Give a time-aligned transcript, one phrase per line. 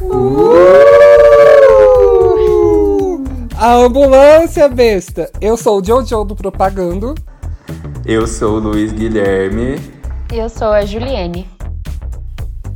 [0.00, 0.76] Uh!
[3.56, 5.30] A ambulância besta.
[5.40, 7.14] Eu sou o Jojo do Propagando.
[8.04, 9.80] Eu sou o Luiz Guilherme.
[10.32, 11.48] E eu sou a Juliene.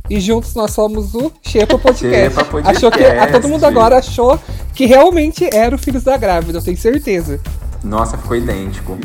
[0.09, 2.35] E juntos nós somos o Xepa Podcast.
[2.35, 2.77] Xepa Podcast.
[2.77, 4.39] Achou que, a todo mundo agora achou
[4.73, 7.39] que realmente era o Filhos da Grávida, eu tenho certeza.
[7.83, 8.97] Nossa, ficou idêntico.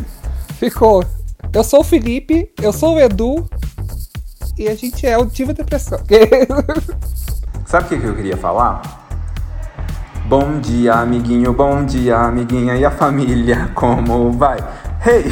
[0.58, 1.04] Ficou.
[1.52, 3.48] Eu sou o Felipe, eu sou o Edu.
[4.58, 6.00] E a gente é o Diva Depressão.
[7.66, 8.80] Sabe o que, que eu queria falar?
[10.26, 12.76] Bom dia, amiguinho, bom dia, amiguinha.
[12.76, 14.58] E a família, como vai?
[15.04, 15.24] Hey!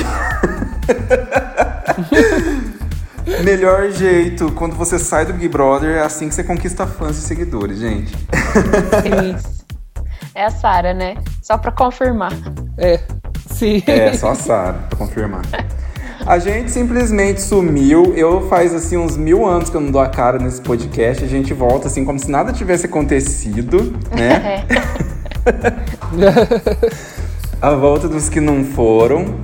[3.44, 7.20] Melhor jeito, quando você sai do Big Brother, é assim que você conquista fãs e
[7.20, 8.12] seguidores, gente.
[9.36, 9.64] Isso.
[10.34, 11.14] É a Sara, né?
[11.40, 12.32] Só pra confirmar.
[12.76, 13.00] É,
[13.48, 13.80] sim.
[13.86, 15.42] É, só a Sara, pra confirmar.
[16.26, 18.14] A gente simplesmente sumiu.
[18.16, 21.22] Eu faz assim uns mil anos que eu não dou a cara nesse podcast.
[21.22, 24.64] A gente volta assim como se nada tivesse acontecido, né?
[27.60, 29.34] a volta dos que não foram.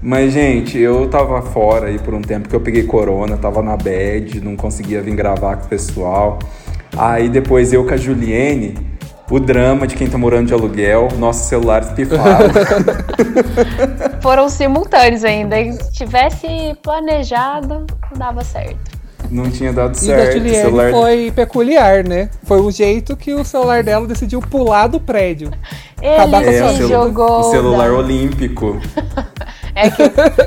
[0.00, 3.76] Mas, gente, eu tava fora aí por um tempo que eu peguei corona, tava na
[3.76, 6.38] bed, não conseguia vir gravar com o pessoal.
[6.96, 8.74] Aí depois eu com a Juliene,
[9.30, 12.50] o drama de quem tá morando de aluguel, nossos celulares pifaram.
[14.20, 15.56] Foram simultâneos ainda.
[15.72, 16.46] Se tivesse
[16.82, 19.00] planejado, dava certo.
[19.30, 20.26] Não tinha dado E certo.
[20.26, 20.90] da Juliane celular...
[20.90, 22.28] foi peculiar, né?
[22.42, 25.50] Foi o jeito que o celular dela decidiu pular do prédio.
[26.02, 27.40] Ele Acabar É, se celu- jogou.
[27.40, 27.96] o celular da...
[27.96, 28.78] olímpico.
[29.74, 30.02] É que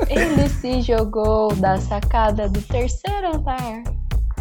[0.08, 3.82] ele se jogou da sacada do terceiro andar.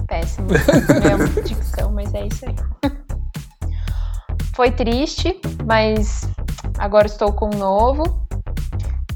[0.07, 0.49] Péssimo.
[1.03, 2.55] Mesmo dicção, mas é isso aí.
[4.55, 6.29] Foi triste, mas
[6.79, 8.27] agora estou com um novo.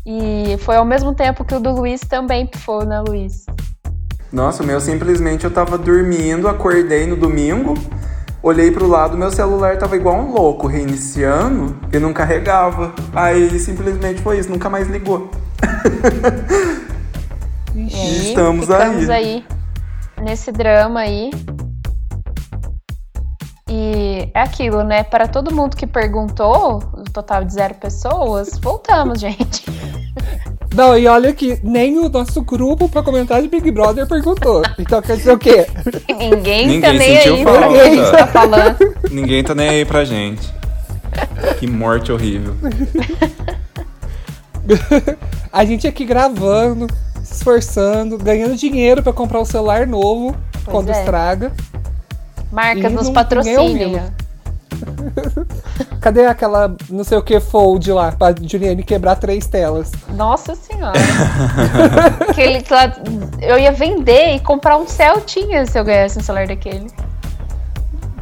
[0.04, 3.44] E foi ao mesmo tempo que o do Luiz também pifou, né, Luiz?
[4.32, 7.74] Nossa, o meu simplesmente eu tava dormindo, acordei no domingo,
[8.42, 12.92] olhei pro lado, meu celular tava igual um louco, reiniciando e não carregava.
[13.14, 15.30] Aí simplesmente foi isso, nunca mais ligou.
[17.74, 19.10] E aí, Estamos aí.
[19.10, 19.44] aí
[20.20, 21.30] nesse drama aí.
[23.68, 25.02] E é aquilo, né?
[25.02, 29.64] Para todo mundo que perguntou, o total de zero pessoas, voltamos, gente.
[30.74, 34.62] Não, e olha que nem o nosso grupo pra comentar de Big Brother perguntou.
[34.78, 35.66] Então quer dizer o quê?
[36.08, 37.58] Ninguém, Ninguém tá nem aí falta.
[37.58, 38.94] pra quem está falando.
[39.10, 40.52] Ninguém tá nem aí pra gente.
[41.58, 42.54] Que morte horrível.
[45.52, 46.86] A gente aqui gravando,
[47.22, 50.36] se esforçando, ganhando dinheiro pra comprar um celular novo
[50.66, 50.92] quando é.
[50.92, 51.52] estraga.
[52.50, 54.02] Marcas E nos patrocínios.
[56.00, 59.90] Cadê aquela não sei o que fold lá pra Juliane quebrar três telas?
[60.10, 60.98] Nossa senhora.
[62.28, 62.92] Aquele que lá,
[63.40, 66.86] eu ia vender e comprar um Celtinha se eu ganhasse um celular daquele.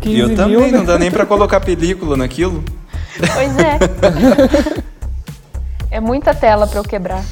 [0.01, 0.79] 15 E eu mil, também, né?
[0.79, 2.65] não dá nem pra colocar película naquilo.
[3.35, 3.79] Pois é.
[5.97, 7.23] é muita tela pra eu quebrar.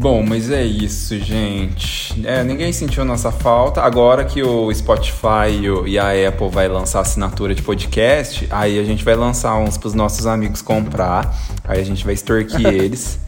[0.00, 2.24] Bom, mas é isso, gente.
[2.24, 3.82] É, ninguém sentiu nossa falta.
[3.82, 5.50] Agora que o Spotify
[5.86, 9.94] e a Apple vai lançar assinatura de podcast, aí a gente vai lançar uns pros
[9.94, 11.36] nossos amigos comprar.
[11.64, 13.18] Aí a gente vai extorquir eles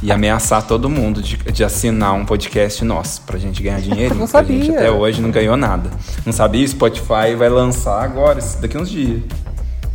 [0.00, 4.14] e ameaçar todo mundo de, de assinar um podcast nosso pra gente ganhar dinheiro.
[4.16, 4.78] Não porque A gente sabia.
[4.78, 5.90] até hoje não ganhou nada.
[6.24, 6.64] Não sabia?
[6.64, 9.22] O Spotify vai lançar agora, daqui uns dias.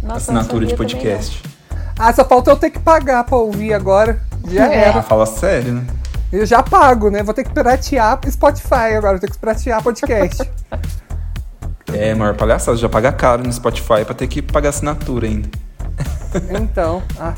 [0.03, 1.41] Nossa, assinatura de sabia podcast.
[1.97, 4.22] Ah, só falta eu ter que pagar pra ouvir agora.
[4.49, 4.88] Já É.
[4.88, 5.01] Ah, era.
[5.03, 5.85] fala sério, né?
[6.31, 7.22] Eu já pago, né?
[7.24, 10.50] Vou ter que piratear Spotify agora, vou ter que piratear podcast.
[11.94, 15.50] É, maior palhaçada, já paga caro no Spotify pra ter que pagar assinatura ainda.
[16.58, 17.34] então, ah.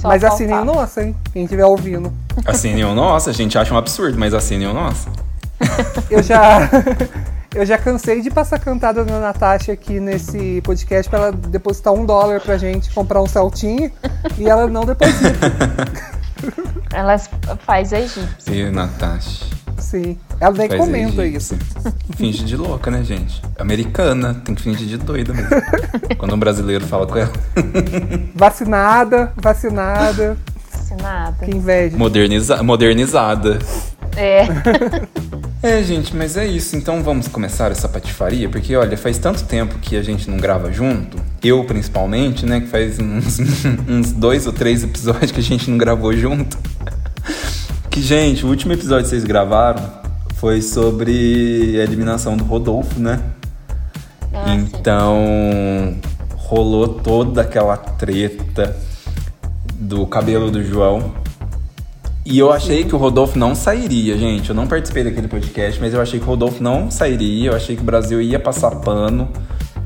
[0.00, 1.16] Só mas assinem o nosso, hein?
[1.32, 2.12] Quem estiver ouvindo.
[2.44, 5.08] Assinem o nosso, a gente acha um absurdo, mas assinem o nosso.
[6.10, 6.68] Eu já.
[7.54, 12.04] Eu já cansei de passar cantada na Natasha aqui nesse podcast pra ela depositar um
[12.04, 13.90] dólar pra gente comprar um saltinho
[14.36, 15.30] e ela não deposita.
[16.92, 18.54] Ela faz a egípcia.
[18.54, 19.46] E Natasha.
[19.78, 20.18] Sim.
[20.40, 21.56] Ela nem faz comenta isso.
[22.16, 23.42] Finge de louca, né, gente?
[23.58, 25.50] Americana, tem que fingir de doida mesmo.
[26.18, 27.32] Quando um brasileiro fala com ela.
[28.34, 30.36] Vacinada, vacinada.
[30.72, 31.44] Assinada.
[31.44, 31.96] Que inveja.
[31.96, 33.58] Moderniza modernizada.
[34.16, 34.46] É.
[35.62, 36.76] É, gente, mas é isso.
[36.76, 40.70] Então vamos começar essa patifaria, porque olha, faz tanto tempo que a gente não grava
[40.70, 43.40] junto, eu principalmente, né, que faz uns,
[43.88, 46.56] uns dois ou três episódios que a gente não gravou junto.
[47.90, 49.82] Que, gente, o último episódio que vocês gravaram
[50.34, 53.18] foi sobre a eliminação do Rodolfo, né?
[54.32, 54.68] Ah, sim.
[54.72, 55.96] então
[56.36, 58.76] rolou toda aquela treta
[59.74, 61.12] do cabelo do João.
[62.28, 64.50] E eu achei que o Rodolfo não sairia, gente.
[64.50, 67.50] Eu não participei daquele podcast, mas eu achei que o Rodolfo não sairia.
[67.50, 69.28] Eu achei que o Brasil ia passar pano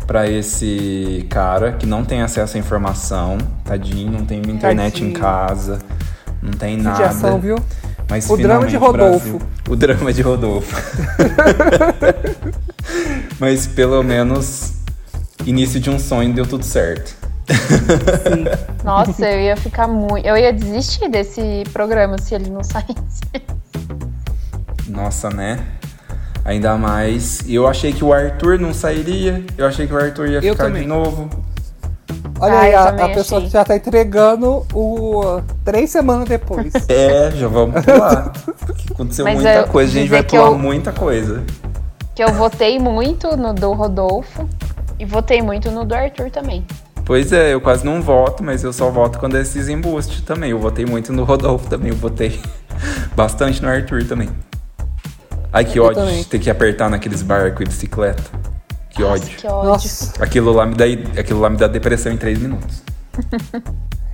[0.07, 3.37] pra esse cara que não tem acesso à informação.
[3.63, 5.11] Tadinho, não tem internet Tadinho.
[5.11, 5.81] em casa,
[6.43, 6.97] não tem nada.
[6.97, 7.57] Judiação, viu?
[8.09, 9.19] Mas O drama de Rodolfo.
[9.19, 10.77] Brasil- o drama de Rodolfo.
[13.39, 14.73] Mas pelo menos
[15.47, 17.15] início de um sonho deu tudo certo.
[17.55, 18.45] Sim.
[18.85, 20.27] Nossa, eu ia ficar muito.
[20.27, 23.21] Eu ia desistir desse programa se ele não saísse.
[24.89, 25.59] Nossa, né?
[26.45, 27.43] Ainda mais.
[27.49, 29.45] Eu achei que o Arthur não sairia.
[29.57, 30.83] Eu achei que o Arthur ia Eu ficar também.
[30.83, 31.29] de novo.
[32.41, 33.43] Olha Ah, aí, eu a, a pessoa achei.
[33.49, 36.73] que já tá entregando o três semanas depois.
[36.89, 38.33] É, já vamos pular.
[38.67, 41.45] Porque Aconteceu Mas muita eu coisa, a gente vai pular eu- muita coisa.
[42.15, 44.49] Que eu votei muito no do Rodolfo
[44.99, 46.67] e votei muito no do Arthur também.
[47.11, 50.53] Pois é, eu quase não voto, mas eu só voto quando é esses embuste também.
[50.53, 52.41] Eu votei muito no Rodolfo também, eu votei
[53.17, 54.29] bastante no Arthur também.
[55.53, 56.19] Ai, que Eu ódio também.
[56.23, 58.23] de ter que apertar naqueles barcos e bicicleta.
[58.91, 59.37] Que Nossa, ódio.
[59.39, 59.71] que ódio.
[59.71, 60.85] Nossa, Aquilo lá, me dá,
[61.19, 62.81] aquilo lá me dá depressão em três minutos.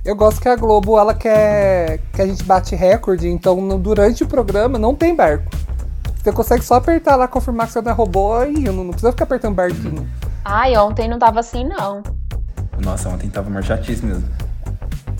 [0.03, 4.23] eu gosto que a Globo, ela quer que a gente bate recorde, então no- durante
[4.23, 5.51] o programa não tem barco.
[6.15, 9.11] Você consegue só apertar lá, confirmar que você não é robô e não, não precisa
[9.11, 10.09] ficar apertando barquinho.
[10.43, 12.01] Ai, ontem não tava assim, não.
[12.81, 14.23] Nossa, ontem tava uma chatice mesmo.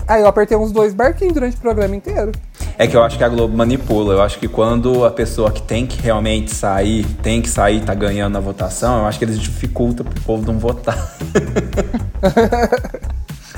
[0.06, 2.32] Aí eu apertei uns dois barquinhos durante o programa inteiro.
[2.78, 4.14] É que eu acho que a Globo manipula.
[4.14, 7.92] Eu acho que quando a pessoa que tem que realmente sair, tem que sair, tá
[7.92, 10.96] ganhando a votação, eu acho que eles dificultam pro povo não votar.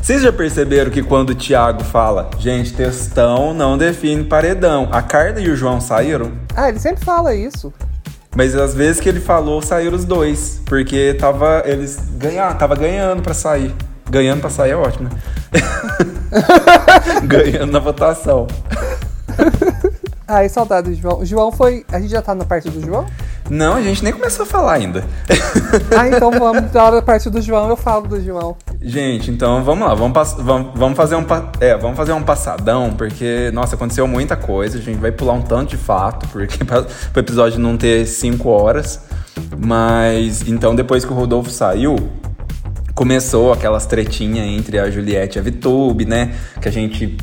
[0.01, 5.39] Vocês já perceberam que quando o Thiago fala, gente, textão não define paredão, a Carla
[5.39, 6.33] e o João saíram?
[6.57, 7.73] Ah, ele sempre fala isso.
[8.35, 10.63] Mas às vezes que ele falou, saíram os dois.
[10.65, 13.75] Porque tava, eles ganharam, tava ganhando pra sair.
[14.11, 15.11] Ganhando pra sair é ótimo, né?
[17.25, 18.47] ganhando na votação.
[20.27, 21.19] Ai, saudade do João.
[21.21, 21.85] O João foi.
[21.91, 23.05] A gente já tá na parte do João?
[23.49, 25.05] Não, a gente nem começou a falar ainda.
[25.97, 26.73] Ah, então vamos.
[26.73, 28.57] Na hora da parte do João, eu falo do João.
[28.83, 31.25] Gente, então vamos lá, vamos, pass- vamos, vamos fazer um
[31.61, 35.43] é, vamos fazer um passadão, porque, nossa, aconteceu muita coisa, a gente vai pular um
[35.43, 36.81] tanto de fato, porque para
[37.15, 39.01] o episódio não ter cinco horas.
[39.57, 41.97] Mas então depois que o Rodolfo saiu,
[43.01, 46.35] começou aquelas tretinhas entre a Juliette e a Vitube, né?
[46.61, 47.17] Que a gente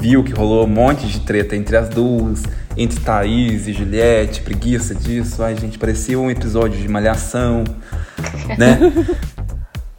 [0.00, 2.44] viu que rolou um monte de treta entre as duas,
[2.78, 5.42] entre Thaís e Juliette, preguiça disso.
[5.42, 7.62] Ai, gente, parecia um episódio de malhação,
[8.56, 8.78] né?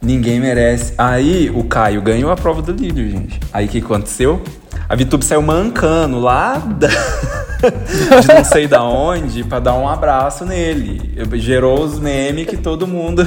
[0.02, 0.94] Ninguém merece.
[0.98, 3.38] Aí o Caio ganhou a prova do líder, gente.
[3.52, 4.42] Aí o que aconteceu?
[4.88, 6.88] A Vitube saiu mancando lá da...
[8.20, 11.14] de não sei da onde pra dar um abraço nele.
[11.34, 13.24] Gerou os memes que todo mundo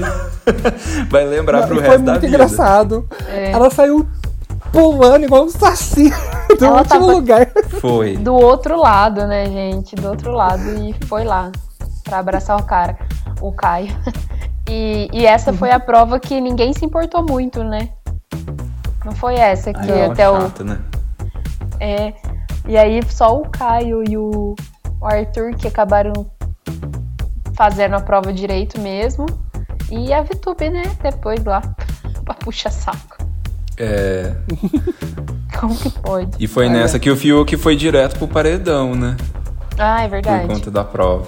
[1.10, 2.36] vai lembrar pro e resto foi da muito vida.
[2.36, 3.07] engraçado.
[3.30, 3.51] É.
[3.51, 4.07] Ela saiu
[4.72, 6.10] pulando igual um saci
[6.60, 7.48] do Ela último tava- lugar.
[7.81, 8.18] Foi.
[8.18, 9.95] Do outro lado, né, gente?
[9.95, 11.51] Do outro lado e foi lá
[12.04, 12.98] pra abraçar o cara,
[13.42, 13.95] o Caio.
[14.69, 17.90] E, e essa foi a prova que ninguém se importou muito, né?
[19.06, 20.78] Não foi essa que Ai, até o chata, né?
[21.80, 22.13] É,
[22.68, 24.56] e aí só o Caio e o,
[25.02, 26.14] Arthur que acabaram
[27.54, 29.25] fazendo a prova direito mesmo.
[29.90, 30.84] E a Vitube, né?
[31.02, 31.62] Depois lá,
[32.25, 33.18] pra puxar saco.
[33.78, 34.34] É,
[35.60, 36.31] Como que pode?
[36.40, 36.80] e foi Olha.
[36.80, 39.16] nessa que o Fiuk foi direto pro paredão, né?
[39.78, 40.48] Ah, é Por verdade.
[40.48, 41.25] conta da prova.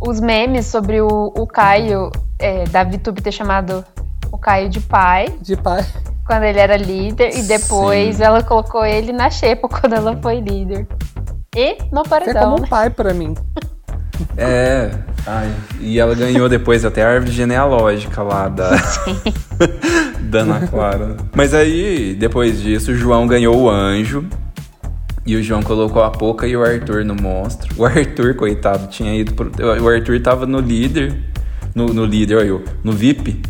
[0.00, 3.84] Os memes sobre o, o Caio, é, da Vitube ter chamado
[4.32, 5.84] o Caio de pai, De pai.
[6.26, 8.24] quando ele era líder, e depois Sim.
[8.24, 10.86] ela colocou ele na xepa quando ela foi líder.
[11.54, 12.66] E no Você é paredão, como um né?
[12.68, 13.34] pai pra mim.
[14.36, 14.90] É,
[15.26, 18.70] ai, e ela ganhou depois até a árvore genealógica lá da,
[20.22, 21.16] da Ana Clara.
[21.34, 24.24] Mas aí, depois disso, o João ganhou o anjo.
[25.24, 27.72] E o João colocou a Poca e o Arthur no monstro.
[27.76, 29.52] O Arthur, coitado, tinha ido pro.
[29.80, 31.16] O Arthur tava no líder.
[31.74, 33.40] No, no líder, olha eu, no VIP.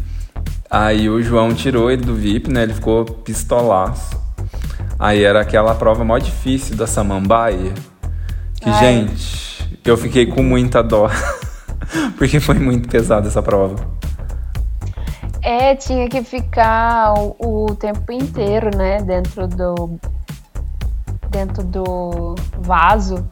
[0.72, 2.62] Aí o João tirou ele do VIP, né?
[2.62, 4.18] Ele ficou pistolaço.
[4.98, 7.74] Aí era aquela prova mó difícil da Samambaia.
[8.58, 8.80] Que, Ai.
[8.80, 11.10] gente, eu fiquei com muita dó.
[12.16, 13.86] Porque foi muito pesada essa prova.
[15.42, 19.98] É, tinha que ficar o, o tempo inteiro, né, dentro do
[21.28, 23.28] dentro do vaso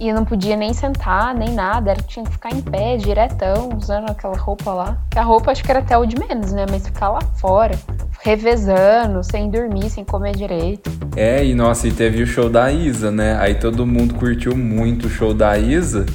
[0.00, 4.10] e não podia nem sentar, nem nada, era tinha que ficar em pé, diretão, usando
[4.10, 4.98] aquela roupa lá.
[5.10, 7.76] Que a roupa acho que era até o de menos, né, mas ficar lá fora,
[8.22, 10.90] revezando, sem dormir, sem comer direito.
[11.16, 13.36] É, e nossa, e teve o show da Isa, né?
[13.40, 16.06] Aí todo mundo curtiu muito o show da Isa.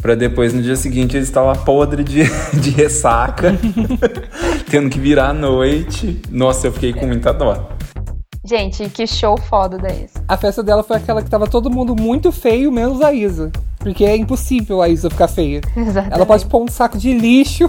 [0.00, 2.22] Pra depois, no dia seguinte, ele estar lá podre de,
[2.60, 3.54] de ressaca,
[4.70, 6.22] tendo que virar à noite.
[6.30, 7.70] Nossa, eu fiquei com muita dó.
[8.46, 10.22] Gente, que show foda da Isa.
[10.28, 13.50] A festa dela foi aquela que tava todo mundo muito feio, menos a Isa.
[13.78, 15.60] Porque é impossível a Isa ficar feia.
[15.76, 16.14] Exatamente.
[16.14, 17.68] Ela pode pôr um saco de lixo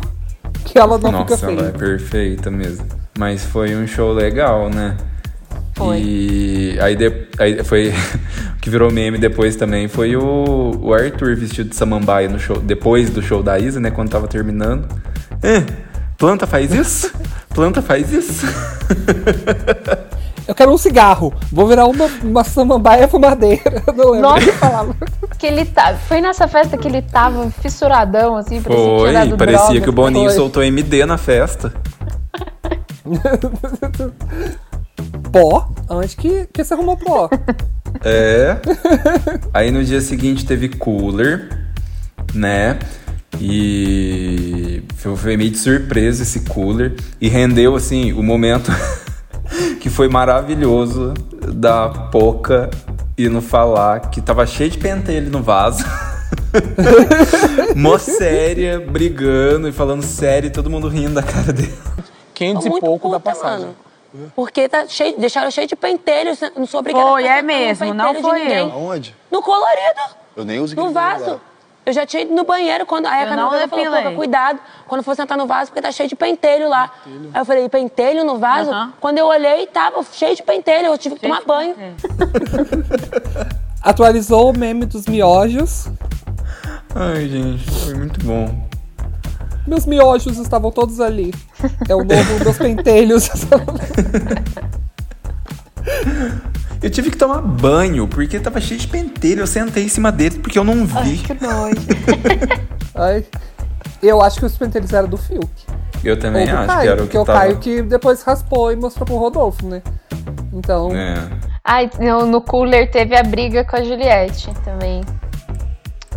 [0.65, 1.73] que ela não Nossa, fica ela é feia.
[1.73, 2.85] perfeita mesmo.
[3.17, 4.95] Mas foi um show legal, né?
[5.75, 5.99] Foi.
[5.99, 7.89] E aí, de- aí foi.
[8.55, 12.57] o que virou meme depois também foi o, o Arthur vestido de samambaia no show.
[12.59, 13.89] Depois do show da Isa, né?
[13.91, 14.87] Quando tava terminando.
[15.41, 15.63] É,
[16.17, 17.11] planta faz isso?
[17.49, 18.45] Planta faz isso?
[20.47, 21.33] Eu quero um cigarro.
[21.51, 23.83] Vou virar uma, uma samambaia fumadeira.
[23.87, 24.51] Eu não lembro Nossa.
[24.53, 24.95] falava.
[25.37, 25.95] Que ele tá...
[25.95, 29.81] Foi nessa festa que ele tava fissuradão, assim, Foi, parecia droga.
[29.81, 30.35] que o Boninho Foi.
[30.35, 31.73] soltou MD na festa.
[35.31, 35.69] Pó?
[35.89, 37.29] Onde que, que você arrumou pó?
[38.03, 38.57] É.
[39.53, 41.67] Aí no dia seguinte teve cooler,
[42.33, 42.79] né?
[43.39, 46.95] E foi meio de surpresa esse cooler.
[47.21, 48.71] E rendeu, assim, o momento
[49.79, 51.13] que foi maravilhoso
[51.53, 52.69] da Poca
[53.17, 55.83] e no falar que tava cheio de pentelho no vaso.
[57.75, 61.73] Mó séria, brigando e falando sério, e todo mundo rindo da cara dele.
[62.33, 63.67] 500 Tô e muito pouco da passagem.
[63.67, 63.75] mano.
[64.35, 68.15] Porque tá cheio, deixaram cheio de pentelho, não sou obrigada Foi, a é mesmo, não
[68.15, 68.57] foi ninguém.
[68.59, 68.71] eu.
[68.71, 69.15] Aonde?
[69.29, 70.01] No colorido,
[70.35, 71.39] Eu nem uso no vaso.
[71.87, 73.93] Eu já tinha ido no banheiro, quando aí a Eu Camila falou.
[73.93, 76.91] Pouca, cuidado, quando for sentar no vaso, porque tá cheio de pentelho lá.
[77.33, 78.69] Aí eu falei, pentelho no vaso?
[78.69, 78.93] Aham.
[78.99, 81.73] Quando eu olhei, tava cheio de pentelho, eu tive que tomar banho.
[83.81, 85.87] Atualizou o meme dos miojos.
[86.93, 88.67] Ai, gente, foi muito bom.
[89.65, 91.33] Meus miojos estavam todos ali.
[91.87, 93.29] É o novo dos pentelhos.
[96.81, 99.41] Eu tive que tomar banho, porque tava cheio de pentelho.
[99.41, 101.17] Eu sentei em cima deles porque eu não vi.
[101.17, 101.75] Que nojo.
[102.93, 103.25] Ai,
[104.01, 105.49] eu acho que os pentelhos eram do Fiuk.
[106.03, 107.39] Eu Ou também do acho Caio, que era o porque que o tava...
[107.39, 109.81] Caio que depois raspou e mostrou pro Rodolfo, né?
[110.53, 111.15] Então, É.
[111.63, 115.03] Ai, no, no cooler teve a briga com a Juliette também.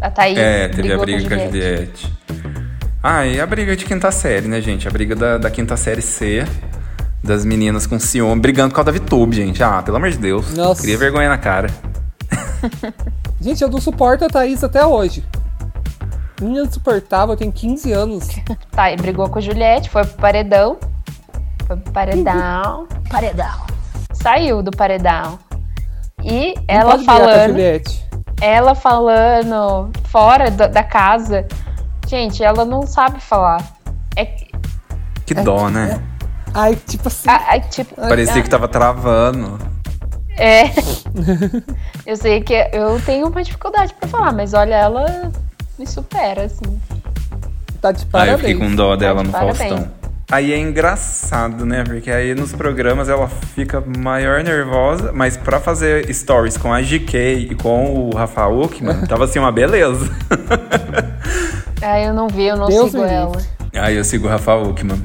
[0.00, 2.12] A Thaís É, teve a briga com a Juliette.
[3.02, 4.86] Ah, e a briga de quinta série, né, gente?
[4.86, 6.44] A briga da, da quinta série C,
[7.22, 9.62] das meninas com ciúme, brigando por causa da VTube, gente.
[9.62, 10.54] Ah, pelo amor de Deus.
[10.54, 10.82] Nossa.
[10.82, 11.70] Cria vergonha na cara.
[13.40, 15.24] gente, eu não suporto a Thaís até hoje.
[16.40, 18.28] Menina insuportável, tem 15 anos.
[18.70, 20.78] Tá, e brigou com a Juliette, foi pro paredão.
[21.66, 22.86] Foi pro paredão.
[23.10, 23.66] Paredão.
[24.12, 25.38] Saiu do paredão.
[26.22, 27.50] E Não ela com a falando.
[27.50, 28.04] Juliette.
[28.40, 31.46] Ela falando fora da, da casa.
[32.06, 33.62] Gente, ela não sabe falar.
[34.16, 34.24] É.
[35.26, 36.00] Que dó, né?
[36.54, 37.28] Ai, tipo assim.
[37.28, 39.58] a- a- tipo, Parecia que tava travando.
[40.36, 40.64] É.
[42.06, 45.30] eu sei que eu tenho uma dificuldade pra falar, mas olha, ela
[45.78, 46.80] me supera, assim.
[47.80, 48.40] Tá de Aí eu parabéns.
[48.40, 49.58] fiquei com dó dela de no parabéns.
[49.58, 50.00] Faustão.
[50.30, 51.82] Aí é engraçado, né?
[51.82, 57.48] Porque aí nos programas ela fica maior nervosa, mas pra fazer stories com a GK
[57.50, 60.08] e com o Rafa Uckman, tava assim uma beleza.
[61.82, 63.36] Ah, eu não vi, eu não Deus sigo ela.
[63.74, 65.02] Aí eu sigo o Rafa Uckman.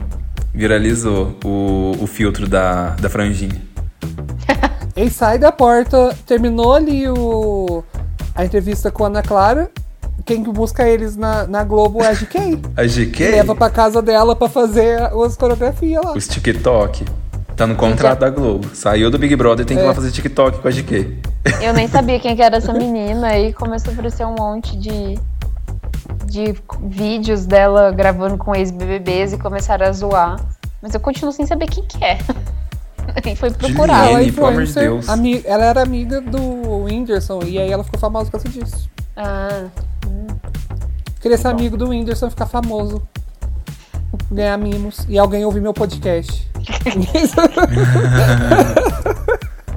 [0.56, 3.62] Viralizou o, o filtro da, da franjinha.
[4.96, 7.84] Ele sai da porta, terminou ali o,
[8.34, 9.70] a entrevista com a Ana Clara.
[10.26, 12.60] Quem que busca eles na, na Globo é a GK.
[12.76, 13.32] A GK?
[13.32, 16.14] Leva pra casa dela pra fazer as coreografias lá.
[16.14, 17.06] Os TikTok.
[17.56, 18.70] Tá no contrato da Globo.
[18.74, 19.88] Saiu do Big Brother tem que ir É.
[19.90, 21.20] lá fazer TikTok com a GK.
[21.62, 25.20] Eu nem sabia quem que era essa menina e começou a aparecer um monte de,
[26.26, 30.40] de vídeos dela gravando com ex-BBBs e começaram a zoar.
[30.82, 32.18] Mas eu continuo sem saber quem que é.
[33.24, 34.10] E foi procurar.
[34.10, 35.08] Ela é de influencer, Deus.
[35.08, 38.90] ami- ela era amiga do Whindersson e aí ela ficou famosa por causa disso.
[39.16, 39.66] Ah,
[41.22, 43.02] Queria ser amigo do Whindersson e ficar famoso.
[44.32, 45.06] Ganhar mimos.
[45.08, 46.50] E alguém ouvir meu podcast.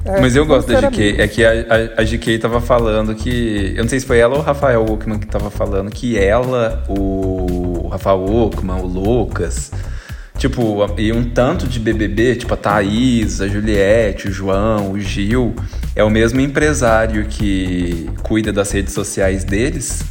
[0.09, 1.15] É, Mas eu gosto da GK.
[1.19, 3.73] É que a, a, a GK tava falando que.
[3.75, 6.83] Eu não sei se foi ela ou o Rafael Uckman que tava falando que ela,
[6.87, 9.71] o, o Rafael Uckman, o Lucas.
[10.37, 15.53] Tipo, e um tanto de BBB, tipo a Thaís, a Juliette, o João, o Gil,
[15.93, 20.01] é o mesmo empresário que cuida das redes sociais deles.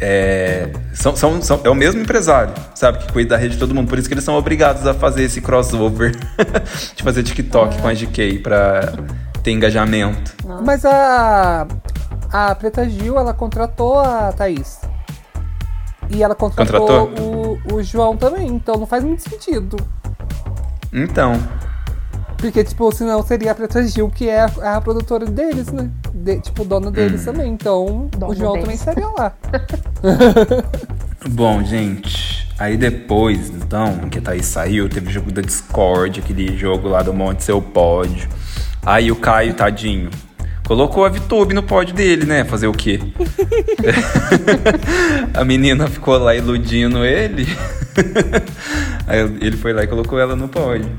[0.00, 2.98] É, são, são, são- é o mesmo empresário, sabe?
[2.98, 3.88] Que cuida da rede de todo mundo.
[3.88, 6.12] Por isso que eles são obrigados a fazer esse crossover
[6.96, 8.92] de fazer TikTok com a GK pra
[9.42, 10.34] ter engajamento.
[10.64, 11.66] Mas a.
[12.32, 14.80] A Preta Gil, ela contratou a Thaís.
[16.08, 17.58] E ela contratou, Contratou?
[17.70, 19.76] O, o João também, então não faz muito sentido.
[20.92, 21.34] Então,
[22.38, 25.90] Porque, tipo, senão seria a Preta Gil, que é a, a produtora deles, né?
[26.14, 27.24] De- tipo, dona deles Hum.
[27.32, 27.52] também.
[27.52, 28.64] Então, Dona o João deles.
[28.64, 29.32] também estaria lá.
[31.28, 32.50] bom, gente.
[32.58, 37.02] Aí depois, então, que a Thaís saiu, teve o jogo da Discord, aquele jogo lá
[37.02, 38.28] do Monte Seu Pódio.
[38.84, 40.10] Aí o Caio, tadinho,
[40.66, 42.44] colocou a Vitube no pódio dele, né?
[42.44, 43.00] Fazer o quê?
[45.34, 47.46] a menina ficou lá iludindo ele.
[49.06, 50.90] Aí ele foi lá e colocou ela no pódio.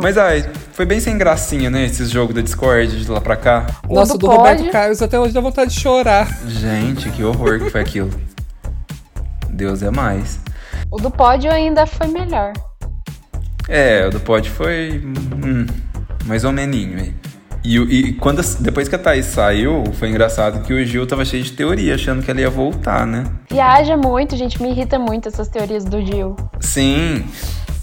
[0.00, 1.84] Mas ai, foi bem sem gracinha, né?
[1.84, 3.66] Esses jogos da Discord de lá pra cá.
[3.86, 4.72] O Nossa, do do Roberto pódio.
[4.72, 6.26] Carlos até hoje dá vontade de chorar.
[6.46, 8.10] Gente, que horror que foi aquilo.
[9.50, 10.40] Deus é mais.
[10.90, 12.52] O do pódio ainda foi melhor.
[13.68, 15.02] É, o do pod foi.
[15.04, 15.66] Hum,
[16.24, 17.14] mais ou meninho, hein?
[17.64, 21.44] E, e quando, depois que a Thaís saiu, foi engraçado que o Gil tava cheio
[21.44, 23.24] de teoria, achando que ela ia voltar, né?
[23.48, 24.60] Viaja muito, gente.
[24.60, 26.34] Me irrita muito essas teorias do Gil.
[26.60, 27.24] Sim.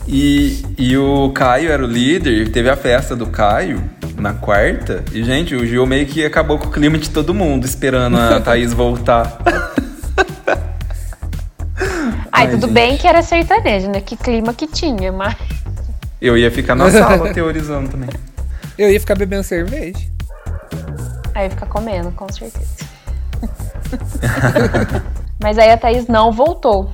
[0.06, 3.82] E, e o Caio era o líder, teve a festa do Caio
[4.18, 5.04] na quarta.
[5.14, 8.42] E, gente, o Gil meio que acabou com o clima de todo mundo, esperando a
[8.42, 9.38] Thaís voltar.
[12.32, 12.74] Ai, Ai, tudo gente.
[12.74, 14.02] bem que era sertanejo, né?
[14.02, 15.36] Que clima que tinha, mas.
[16.22, 18.10] Eu ia ficar na sala teorizando também.
[18.80, 20.00] Eu ia ficar bebendo cerveja.
[21.36, 22.86] Aí fica comendo, com certeza.
[25.38, 26.90] mas aí a Thaís não voltou.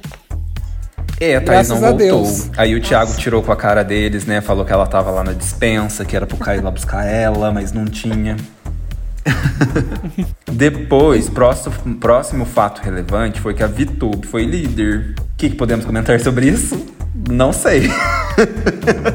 [1.21, 2.23] É, a Thaís não Graças a voltou.
[2.23, 2.49] Deus.
[2.57, 4.41] Aí o Thiago tirou com a cara deles, né?
[4.41, 7.71] Falou que ela tava lá na dispensa, que era pro Caio lá buscar ela, mas
[7.71, 8.35] não tinha.
[10.51, 15.13] Depois, próximo, próximo fato relevante foi que a VTube foi líder.
[15.19, 16.83] O que, que podemos comentar sobre isso?
[17.29, 17.89] Não sei.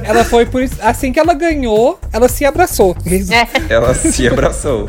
[0.05, 0.77] Ela foi por isso.
[0.83, 2.97] Assim que ela ganhou, ela se abraçou.
[3.07, 4.89] É, Ela se abraçou.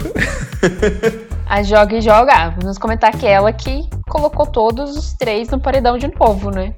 [1.47, 2.31] a joga e joga.
[2.33, 6.73] Ah, Vamos comentar que ela que colocou todos os três no paredão de novo, né?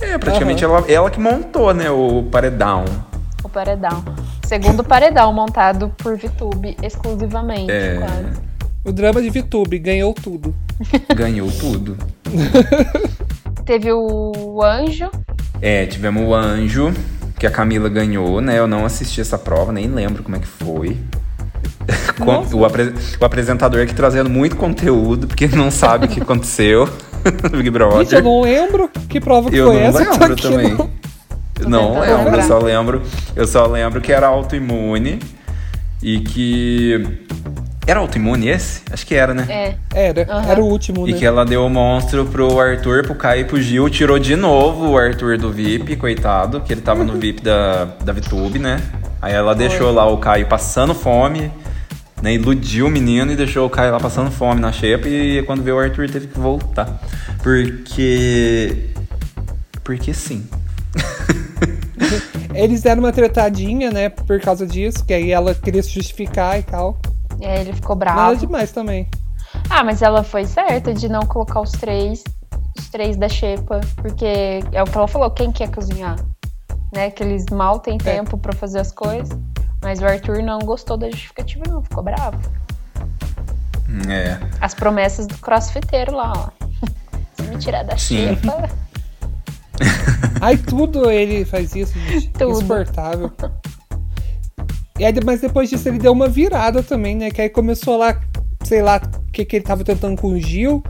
[0.00, 2.84] É, praticamente ela, ela que montou, né, o paredão.
[3.42, 4.04] O paredão.
[4.44, 7.70] Segundo paredão montado por VTube exclusivamente.
[7.70, 7.98] É.
[7.98, 8.44] quase.
[8.84, 10.54] O drama de VTube ganhou tudo.
[11.16, 11.96] Ganhou tudo.
[13.64, 15.10] Teve o Anjo.
[15.66, 16.92] É, tivemos o Anjo,
[17.38, 18.58] que a Camila ganhou, né?
[18.58, 20.96] Eu não assisti essa prova, nem lembro como é que foi.
[22.52, 26.88] O, apre- o apresentador aqui trazendo muito conteúdo, porque não sabe o que aconteceu
[27.42, 27.98] no Big Brother.
[28.02, 30.02] Gente, eu não lembro que prova que Eu foi não essa.
[30.02, 30.74] eu tô lembro aqui, também.
[30.74, 30.90] não.
[31.68, 32.42] Não lembro, eu lembrar.
[32.44, 33.02] só lembro.
[33.34, 35.18] Eu só lembro que era autoimune
[36.02, 37.04] e que.
[37.86, 38.80] Era autoimune esse?
[38.90, 39.46] Acho que era, né?
[39.48, 40.08] É.
[40.08, 40.50] Era, Aham.
[40.50, 41.18] era o último, E né?
[41.18, 43.90] que ela deu o monstro pro Arthur, pro Caio e pro Gil.
[43.90, 48.12] Tirou de novo o Arthur do VIP, coitado, que ele tava no VIP da, da
[48.12, 48.80] VTube, né?
[49.20, 51.52] Aí ela deixou lá o Caio passando fome,
[52.22, 52.32] né?
[52.34, 55.06] Iludiu o menino e deixou o Caio lá passando fome na xepa.
[55.06, 57.00] E quando veio o Arthur teve que voltar.
[57.42, 58.88] Porque.
[59.82, 60.46] Porque sim.
[62.54, 66.62] Eles deram uma tretadinha, né, por causa disso, que aí ela queria se justificar e
[66.62, 66.98] tal.
[67.40, 68.36] E aí ele ficou Nada bravo.
[68.36, 69.08] demais também.
[69.70, 72.22] Ah, mas ela foi certa de não colocar os três,
[72.78, 76.16] os três da xepa, porque é o que ela falou, quem quer cozinhar?
[76.92, 77.10] Né?
[77.10, 79.36] Que eles mal têm tempo pra fazer as coisas.
[79.82, 82.38] Mas o Arthur não gostou da justificativa, não, ficou bravo.
[84.08, 84.38] É.
[84.60, 86.48] As promessas do crossfiteiro lá, ó.
[87.36, 88.34] Se me tirar da Sim.
[88.36, 88.70] xepa.
[90.40, 92.28] Ai, tudo ele faz isso, gente.
[92.30, 92.52] Tudo.
[92.52, 93.30] Insuportável.
[94.98, 97.30] E aí, mas depois disso ele deu uma virada também, né?
[97.30, 98.20] Que aí começou lá,
[98.64, 100.82] sei lá, o que, que ele tava tentando com o Gil.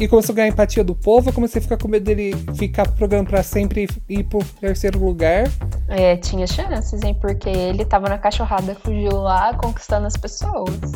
[0.00, 1.28] E começou a ganhar empatia do povo.
[1.28, 4.44] Eu comecei a ficar com medo dele ficar pro programa pra sempre e ir pro
[4.60, 5.50] terceiro lugar.
[5.88, 7.16] É, tinha chances, hein?
[7.20, 10.92] Porque ele tava na cachorrada com o Gil lá, conquistando as pessoas.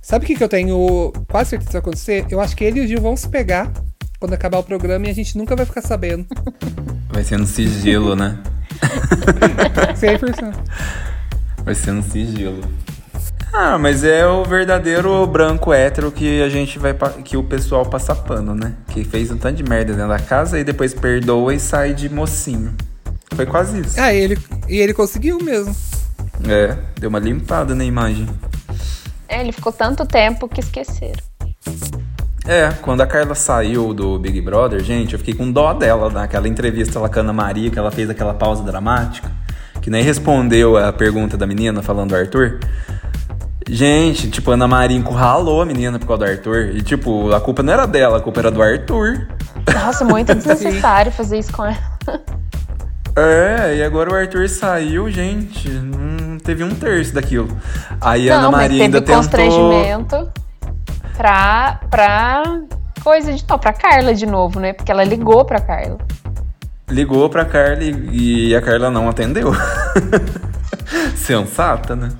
[0.00, 2.26] Sabe o que, que eu tenho quase certeza que vai acontecer?
[2.30, 3.72] Eu acho que ele e o Gil vão se pegar
[4.20, 6.26] quando acabar o programa e a gente nunca vai ficar sabendo.
[7.10, 8.38] Vai ser no sigilo, né?
[9.94, 10.54] 100%.
[11.64, 12.62] Vai ser no sigilo.
[13.52, 16.94] Ah, mas é o verdadeiro branco hétero que a gente vai.
[17.24, 18.74] que o pessoal passa pano, né?
[18.88, 22.08] Que fez um tanto de merda dentro da casa e depois perdoa e sai de
[22.08, 22.74] mocinho.
[23.34, 24.00] Foi quase isso.
[24.00, 24.38] Ah, e ele,
[24.68, 25.74] e ele conseguiu mesmo.
[26.46, 28.28] É, deu uma limpada na imagem.
[29.28, 31.22] É, ele ficou tanto tempo que esqueceram.
[32.48, 36.48] É, quando a Carla saiu do Big Brother, gente, eu fiquei com dó dela naquela
[36.48, 39.30] entrevista lá com a Ana Maria, que ela fez aquela pausa dramática,
[39.82, 42.60] que nem respondeu a pergunta da menina falando do Arthur.
[43.68, 46.70] Gente, tipo, a Ana Maria encurralou a menina por causa do Arthur.
[46.74, 49.28] E, tipo, a culpa não era dela, a culpa era do Arthur.
[49.70, 51.76] Nossa, muito desnecessário fazer isso com ela.
[53.14, 57.54] É, e agora o Arthur saiu, gente, não teve um terço daquilo.
[58.00, 59.16] Aí a Ana Não, mas Maria teve ainda tentou.
[59.16, 60.47] constrangimento
[61.18, 62.60] pra, pra
[63.02, 64.72] coisa de não, pra Carla de novo, né?
[64.72, 65.98] Porque ela ligou pra Carla.
[66.88, 69.52] Ligou pra Carla e, e a Carla não atendeu.
[71.16, 72.10] Sensata, né?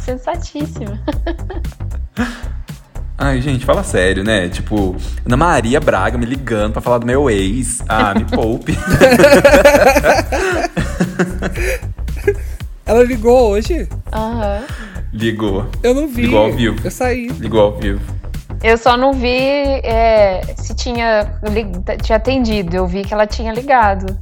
[0.00, 0.98] Sensatíssima.
[3.18, 4.48] Ai, gente, fala sério, né?
[4.48, 4.94] Tipo,
[5.26, 7.82] Ana Maria Braga me ligando pra falar do meu ex.
[7.88, 8.78] Ah, me poupe.
[12.86, 13.88] Ela ligou hoje?
[14.12, 14.62] Aham.
[15.12, 15.66] Ligou.
[15.82, 16.22] Eu não vi.
[16.22, 16.78] Ligou ao vivo.
[16.84, 17.26] Eu saí.
[17.40, 18.17] Ligou ao vivo.
[18.62, 19.28] Eu só não vi
[19.84, 21.32] é, se tinha,
[22.02, 22.76] tinha atendido.
[22.76, 24.18] Eu vi que ela tinha ligado.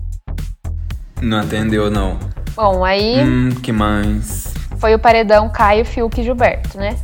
[1.22, 2.18] Não atendeu, não.
[2.54, 4.52] Bom, aí Hum, que mais?
[4.78, 6.96] foi o paredão Caio, Fiuk e Gilberto, né?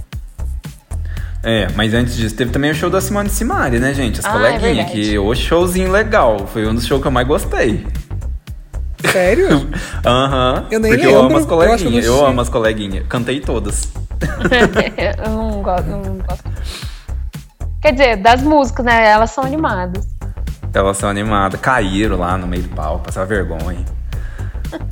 [1.42, 4.20] É, mas antes disso, teve também o show da Simone Simari, né, gente?
[4.20, 4.92] As Ah, é coleguinhas, verdade.
[4.92, 6.46] que o showzinho legal.
[6.46, 7.86] Foi um dos shows que eu mais gostei.
[9.10, 9.68] Sério?
[10.06, 10.66] Aham.
[10.70, 12.04] Eu nem Porque eu lembro, amo as eu eu não coleguinhas.
[12.04, 12.30] Eu, assisti.
[12.30, 13.06] amo as coleguinhas.
[13.08, 13.88] Cantei todas.
[15.24, 16.44] eu não gosto, não gosto.
[17.82, 19.08] Quer dizer, das músicas, né?
[19.08, 20.06] Elas são animadas.
[20.72, 21.60] Elas são animadas.
[21.60, 23.84] Caíram lá no meio do pau, passaram vergonha.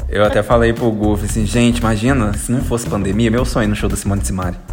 [0.08, 3.76] Eu até falei pro Goof assim, gente, imagina, se não fosse pandemia, meu sonho no
[3.76, 4.56] show da Simone Simari.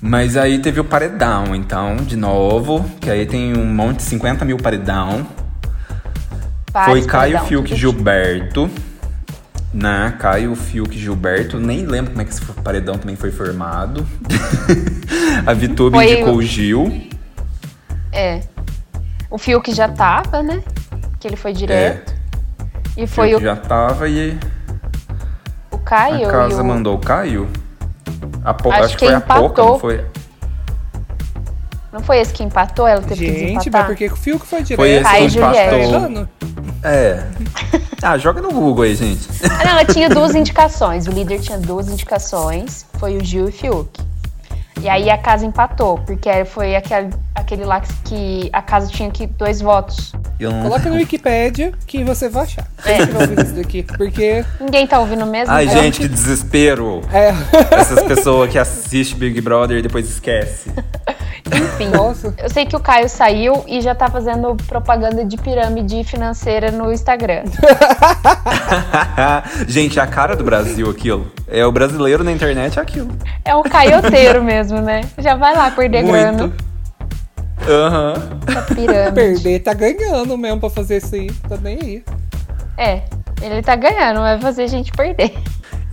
[0.00, 4.44] Mas aí teve o paredão, então, de novo, que aí tem um monte de 50
[4.44, 5.24] mil paredão.
[6.72, 8.68] Foi Vários Caio, Fiuk Gilberto.
[9.72, 10.14] Né?
[10.18, 11.58] Caio, Fiuk e Gilberto.
[11.58, 14.06] Nem lembro como é que esse paredão também foi formado.
[15.46, 17.08] A Vitube Foi- indicou o Gil.
[18.12, 18.40] É.
[19.30, 20.62] O Fiuk já tava, né?
[21.18, 22.12] Que ele foi direto.
[22.96, 24.38] E foi Fiuk o, já tava e
[25.70, 26.64] o Caio a casa e o...
[26.64, 27.48] mandou o Caio.
[28.44, 29.68] A po- Acho acho, que que foi a pouca, empatou.
[29.72, 30.04] não foi?
[31.92, 32.86] Não foi esse que empatou?
[32.86, 33.86] Ela teve que Gente, mas desempatar?
[33.86, 34.76] por que que o Fiuk foi direto?
[34.78, 36.28] Foi esse Caio que e Juliette.
[36.84, 37.22] É.
[38.02, 39.28] Ah, joga no Google aí, gente.
[39.44, 41.06] Ah, não, ela tinha duas indicações.
[41.06, 42.84] O líder tinha duas indicações.
[42.98, 44.00] Foi o Gil e o Fiuk.
[44.80, 49.26] E aí a casa empatou, porque foi aquele, aquele lá que a casa tinha que
[49.28, 50.12] dois votos.
[50.40, 52.66] Eu não- Coloca no Wikipedia que você vai achar.
[52.84, 52.96] É.
[52.98, 53.82] Você vai ouvir isso daqui.
[53.84, 54.44] Porque.
[54.60, 55.54] Ninguém tá ouvindo mesmo?
[55.54, 55.80] Ai, então?
[55.80, 57.00] gente, que desespero.
[57.12, 57.32] É.
[57.76, 60.68] Essas pessoas que assistem Big Brother e depois esquece.
[61.46, 61.88] Enfim.
[61.88, 62.34] Nossa.
[62.38, 66.92] Eu sei que o Caio saiu e já tá fazendo propaganda de pirâmide financeira no
[66.92, 67.44] Instagram.
[69.66, 71.30] gente, a cara do Brasil aquilo.
[71.48, 73.10] É o brasileiro na internet é aquilo.
[73.44, 75.02] É o caioteiro mesmo, né?
[75.18, 76.64] Já vai lá perder grana Muito.
[77.68, 78.14] Aham.
[78.52, 79.12] na pirâmide.
[79.14, 81.30] Perder tá ganhando mesmo pra fazer isso aí.
[81.48, 82.04] Tá nem aí.
[82.78, 83.02] É,
[83.40, 85.34] ele tá ganhando, vai fazer a gente perder.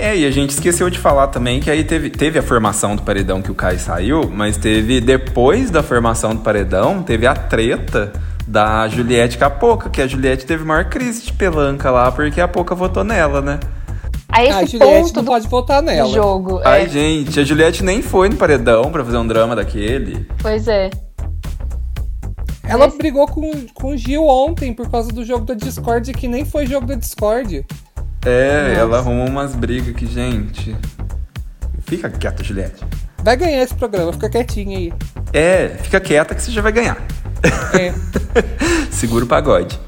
[0.02, 3.02] É, e a gente esqueceu de falar também que aí teve, teve a formação do
[3.02, 8.14] paredão que o Caio saiu, mas teve, depois da formação do paredão, teve a treta
[8.48, 12.40] da Juliette com a Poca, que a Juliette teve maior crise de pelanca lá, porque
[12.40, 13.60] a Poca votou nela, né?
[14.30, 16.14] A a esse Juliette ponto não do, pode votar nela.
[16.14, 16.62] jogo.
[16.64, 20.26] Ai, é, gente, a Juliette nem foi no paredão pra fazer um drama daquele.
[20.42, 20.90] pois é.
[22.64, 26.28] Ela Mas- brigou com, com o Gil ontem por causa do jogo da Discord, que
[26.28, 27.66] nem foi jogo da Discord.
[28.26, 28.82] É, Nossa.
[28.82, 30.76] ela arrumou umas brigas que, gente.
[31.82, 32.84] Fica quieta, Juliette.
[33.24, 34.94] Vai ganhar esse programa, fica quietinha aí.
[35.34, 36.98] É, fica quieta que você já vai ganhar.
[37.78, 37.94] É.
[38.92, 39.80] Segura o pagode.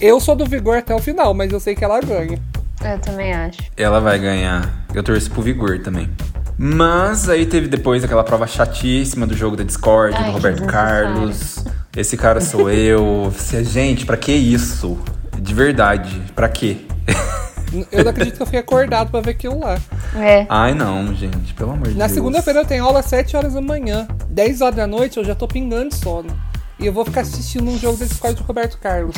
[0.00, 2.38] Eu sou do Vigor até o final, mas eu sei que ela ganha.
[2.82, 3.58] Eu também acho.
[3.76, 4.86] Ela vai ganhar.
[4.94, 6.08] Eu torço pro Vigor também.
[6.56, 10.64] Mas aí teve depois aquela prova chatíssima do jogo da Discord, Ai, do Roberto.
[10.66, 11.64] Carlos.
[11.96, 13.32] Esse cara sou eu.
[13.62, 14.98] Gente, pra que isso?
[15.38, 16.78] De verdade, pra quê?
[17.92, 19.78] Eu não acredito que eu fiquei acordado pra ver aquilo lá.
[20.16, 20.44] É.
[20.48, 22.12] Ai não, gente, pelo amor de Na Deus.
[22.14, 24.08] segunda-feira eu tenho aula às 7 horas da manhã.
[24.28, 26.36] 10 horas da noite eu já tô pingando de sono.
[26.78, 29.14] E eu vou ficar assistindo um jogo da Discord do Roberto Carlos.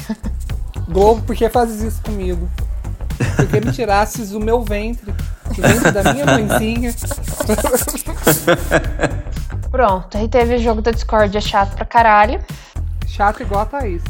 [0.88, 2.48] Globo, por que fazes isso comigo?
[3.36, 5.12] Por que me tirasses do meu ventre?
[5.54, 6.92] Do ventre da minha mãezinha?
[9.70, 12.40] Pronto, aí teve o jogo da Discord, é chato pra caralho.
[13.06, 14.02] Chato igual a Thaís.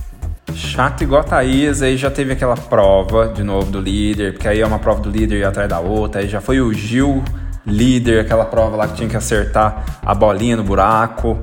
[0.54, 4.60] Chato igual a Thaís, aí já teve aquela prova de novo do líder, porque aí
[4.60, 7.22] é uma prova do líder e atrás da outra, aí já foi o Gil
[7.66, 11.38] líder, aquela prova lá que tinha que acertar a bolinha no buraco.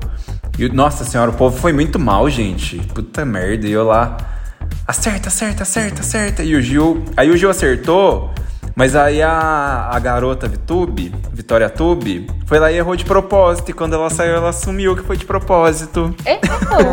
[0.58, 2.76] E nossa senhora, o povo foi muito mal, gente.
[2.94, 4.16] Puta merda, e eu lá.
[4.86, 6.42] Acerta, acerta, acerta, acerta.
[6.42, 7.04] E o Gil.
[7.16, 8.32] Aí o Gil acertou,
[8.74, 13.70] mas aí a, a garota Vitube, Vitória Tube, foi lá e errou de propósito.
[13.70, 16.14] E quando ela saiu, ela assumiu que foi de propósito.
[16.24, 16.38] É,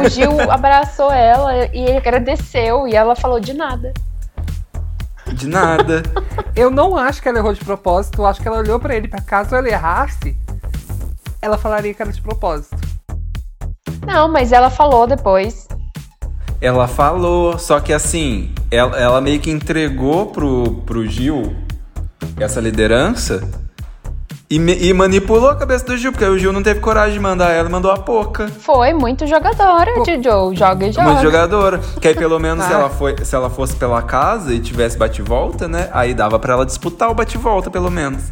[0.06, 3.94] o Gil abraçou ela e ele agradeceu e ela falou de nada.
[5.34, 6.04] De nada.
[6.56, 9.08] Eu não acho que ela errou de propósito, eu acho que ela olhou pra ele
[9.08, 10.36] pra caso ela errasse,
[11.40, 12.76] ela falaria que era de propósito.
[14.08, 15.68] Não, mas ela falou depois.
[16.60, 21.56] Ela falou, só que assim, ela, ela meio que entregou pro, pro Gil
[22.40, 23.42] essa liderança
[24.50, 27.14] e, me- e manipulou a cabeça do Gil, porque aí o Gil não teve coragem
[27.14, 28.48] de mandar ela, mandou a pouca.
[28.48, 30.56] Foi muito jogadora, Jojo.
[30.56, 31.10] Joga e joga.
[31.10, 31.80] Uma jogadora.
[32.00, 32.78] Que aí pelo menos se, Ah.
[32.80, 35.90] ela foi, se ela fosse pela casa e tivesse bate-volta, né?
[35.92, 38.24] Aí dava pra ela disputar o bate-volta, pelo menos.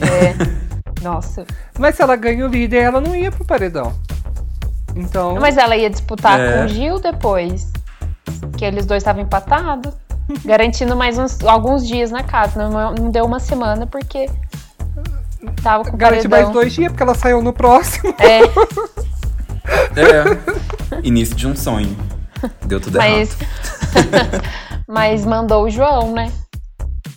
[0.00, 0.34] É.
[1.02, 1.46] Nossa.
[1.78, 3.94] Mas se ela ganha o líder, ela não ia pro paredão.
[4.96, 5.36] Então.
[5.40, 6.58] Mas ela ia disputar É.
[6.58, 7.70] com o Gil depois.
[8.56, 9.94] Que eles dois estavam empatados.
[10.44, 12.68] Garantindo mais uns, alguns dias na casa.
[12.68, 14.28] Não, não deu uma semana porque
[15.62, 16.52] tava com Garante paredão.
[16.52, 18.14] mais dois dias, porque ela saiu no próximo.
[18.18, 18.40] É,
[19.96, 20.98] É.
[21.02, 21.96] Início de um sonho.
[22.66, 24.44] Deu tudo mas, errado.
[24.86, 26.32] mas mandou o João, né?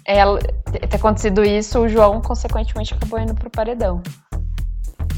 [0.05, 4.01] Ela, ter acontecido isso, o João, consequentemente, acabou indo pro paredão.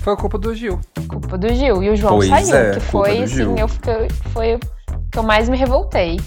[0.02, 0.80] Foi culpa do Gil.
[1.08, 1.82] Culpa do Gil.
[1.82, 4.60] E o João Pois saiu, é, que foi, assim, eu fiquei, foi o
[5.10, 6.20] que eu mais me revoltei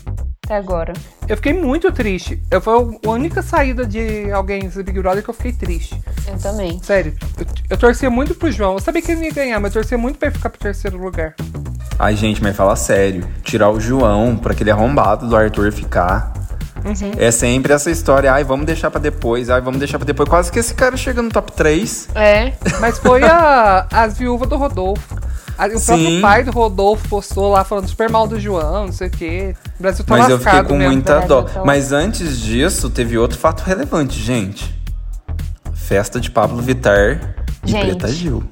[0.47, 0.93] até agora.
[1.29, 2.41] Eu fiquei muito triste.
[2.51, 6.01] Eu, foi a única saída de alguém do Big Brother que eu fiquei triste.
[6.27, 6.81] Eu também.
[6.83, 7.15] Sério.
[7.37, 8.75] Eu, eu torcia muito pro João.
[8.75, 10.97] Eu sabia que ele ia ganhar, mas eu torcia muito pra ele ficar pro terceiro
[10.97, 11.35] lugar.
[11.99, 13.27] Ai, gente, mas fala sério.
[13.43, 16.33] Tirar o João pra aquele arrombado do Arthur ficar.
[17.19, 18.33] É sempre essa história.
[18.33, 19.51] Ai, vamos deixar pra depois.
[19.51, 20.29] Ai, vamos deixar pra depois.
[20.29, 22.11] Quase que esse cara chega no top 3.
[22.15, 25.17] É, Mas foi a, as viúvas do Rodolfo.
[25.59, 25.87] O Sim.
[25.87, 29.55] próprio pai do Rodolfo postou lá falando super mal do João, não sei o quê.
[29.79, 30.93] O Brasil tá Mas eu fiquei com mesmo.
[30.93, 31.27] muita né?
[31.27, 31.47] dó.
[31.49, 34.75] Então- Mas antes disso, teve outro fato relevante, gente.
[35.75, 37.21] Festa de Pablo Vittar
[37.65, 37.87] e Gente.
[37.87, 38.43] Preta Gil.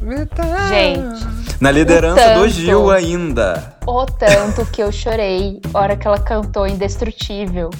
[0.00, 0.68] Verdade.
[0.68, 1.32] gente.
[1.60, 2.40] Na liderança tanto.
[2.40, 3.74] do Gil ainda.
[3.86, 7.70] O tanto que eu chorei a hora que ela cantou Indestrutível.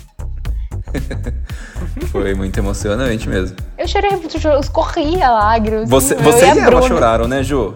[2.12, 3.56] Foi muito emocionante mesmo.
[3.76, 5.88] Eu chorei, eu escorria lágrimas.
[5.88, 6.88] Você, eu você e a e ela Bruna.
[6.88, 7.72] choraram, né, Ju?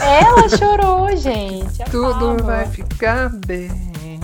[0.00, 1.84] Ela chorou, gente.
[1.90, 4.20] Tudo vai ficar bem.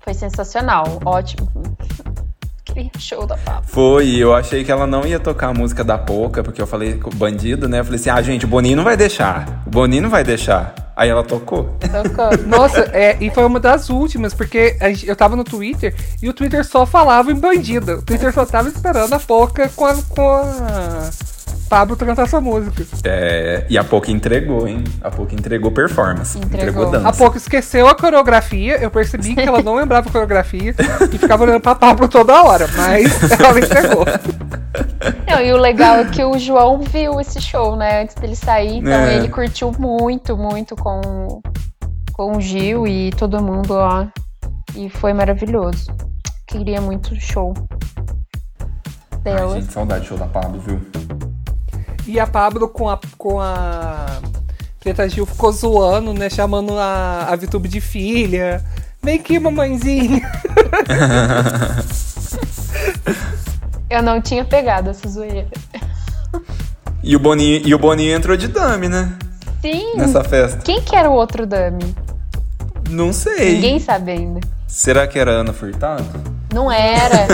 [0.00, 1.48] Foi sensacional, ótimo.
[2.68, 3.62] Aquele show da Pablo.
[3.66, 6.66] Foi, e eu achei que ela não ia tocar a música da Poca, porque eu
[6.66, 7.80] falei com o bandido, né?
[7.80, 9.62] Eu falei assim: ah, gente, o Boninho não vai deixar.
[9.66, 10.74] O Boninho não vai deixar.
[10.96, 11.76] Aí ela tocou.
[11.80, 12.36] Tocou.
[12.46, 16.28] Nossa, é, e foi uma das últimas, porque a gente- eu tava no Twitter e
[16.28, 17.96] o Twitter só falava em bandida.
[17.96, 21.10] O Twitter só tava esperando a Poca com a, com a
[21.74, 22.86] Pablo cantar essa música.
[23.02, 24.84] É, e a Poca entregou, hein?
[25.02, 26.38] A Poca entregou performance.
[26.38, 26.88] Entregou.
[26.88, 27.08] dança.
[27.08, 30.72] A Poca esqueceu a coreografia, eu percebi que ela não lembrava a coreografia
[31.12, 34.04] e ficava olhando pra Pablo toda hora, mas ela entregou.
[35.28, 38.02] Não, e o legal é que o João viu esse show, né?
[38.02, 39.16] Antes dele sair, então É.
[39.16, 41.42] ele curtiu muito, muito com,
[42.12, 44.12] com o Gil e todo mundo lá.
[44.76, 45.90] E foi maravilhoso.
[46.46, 47.52] Queria muito show
[48.60, 49.54] Ai, dela.
[49.60, 50.80] gente, saudade do show da Pablo, viu?
[52.06, 54.20] E a Pablo com a, com a
[54.80, 56.28] Preta Gil ficou zoando, né?
[56.28, 58.62] Chamando a, a Vitube de filha.
[59.02, 60.20] Vem aqui, mamãezinha.
[63.88, 65.46] Eu não tinha pegado essa zoeira.
[67.02, 69.16] E o Boninho, e o Boninho entrou de dame, né?
[69.62, 69.94] Sim!
[69.96, 70.60] Nessa festa.
[70.62, 71.94] Quem que era o outro dummy?
[72.90, 73.54] Não sei.
[73.54, 74.40] Ninguém sabe ainda.
[74.66, 76.04] Será que era Ana Furtado?
[76.52, 77.26] Não era.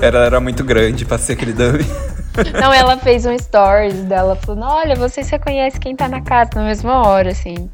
[0.00, 1.84] Ela era muito grande pra ser aquele dame.
[2.60, 6.64] Não, ela fez um stories dela falando: Olha, vocês reconhecem quem tá na casa na
[6.64, 7.70] mesma hora, assim.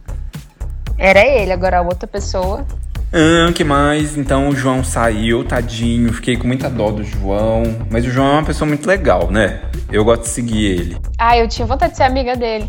[0.98, 2.64] Era ele, agora a outra pessoa.
[3.12, 4.16] Ah, que mais?
[4.16, 6.12] Então o João saiu, tadinho.
[6.12, 7.62] Fiquei com muita dó do João.
[7.90, 9.62] Mas o João é uma pessoa muito legal, né?
[9.90, 10.98] Eu gosto de seguir ele.
[11.18, 12.68] Ah, eu tinha vontade de ser amiga dele.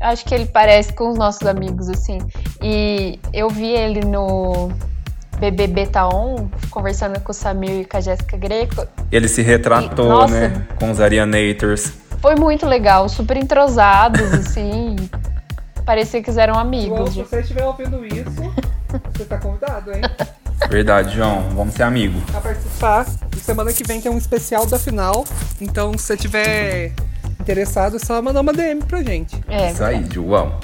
[0.00, 2.18] Acho que ele parece com os nossos amigos, assim.
[2.60, 4.70] E eu vi ele no
[5.50, 8.86] BBB Taon, conversando com o Samir e com a Jéssica Greco.
[9.10, 10.34] Ele se retratou, E- nossa.
[10.48, 10.66] né?
[10.78, 11.92] Com os Arianators.
[12.20, 14.94] Foi muito legal, super entrosados, assim.
[15.84, 17.12] Parecia que eles eram João, amigos.
[17.14, 18.54] se você estiver ouvindo isso,
[19.12, 20.02] você tá convidado, hein?
[20.70, 21.42] Verdade, João.
[21.56, 22.22] Vamos ser amigos.
[22.36, 23.04] A participar.
[23.36, 25.24] E semana que vem tem um especial da final.
[25.60, 26.92] Então, se você tiver
[27.40, 29.36] interessado, é só mandar uma DM pra gente.
[29.48, 30.54] É, Isso aí, João.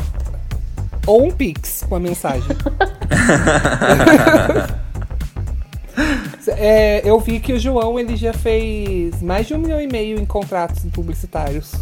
[1.09, 2.49] Ou um pix com a mensagem.
[6.57, 10.19] É, eu vi que o João ele já fez mais de um milhão e meio
[10.19, 11.73] em contratos publicitários.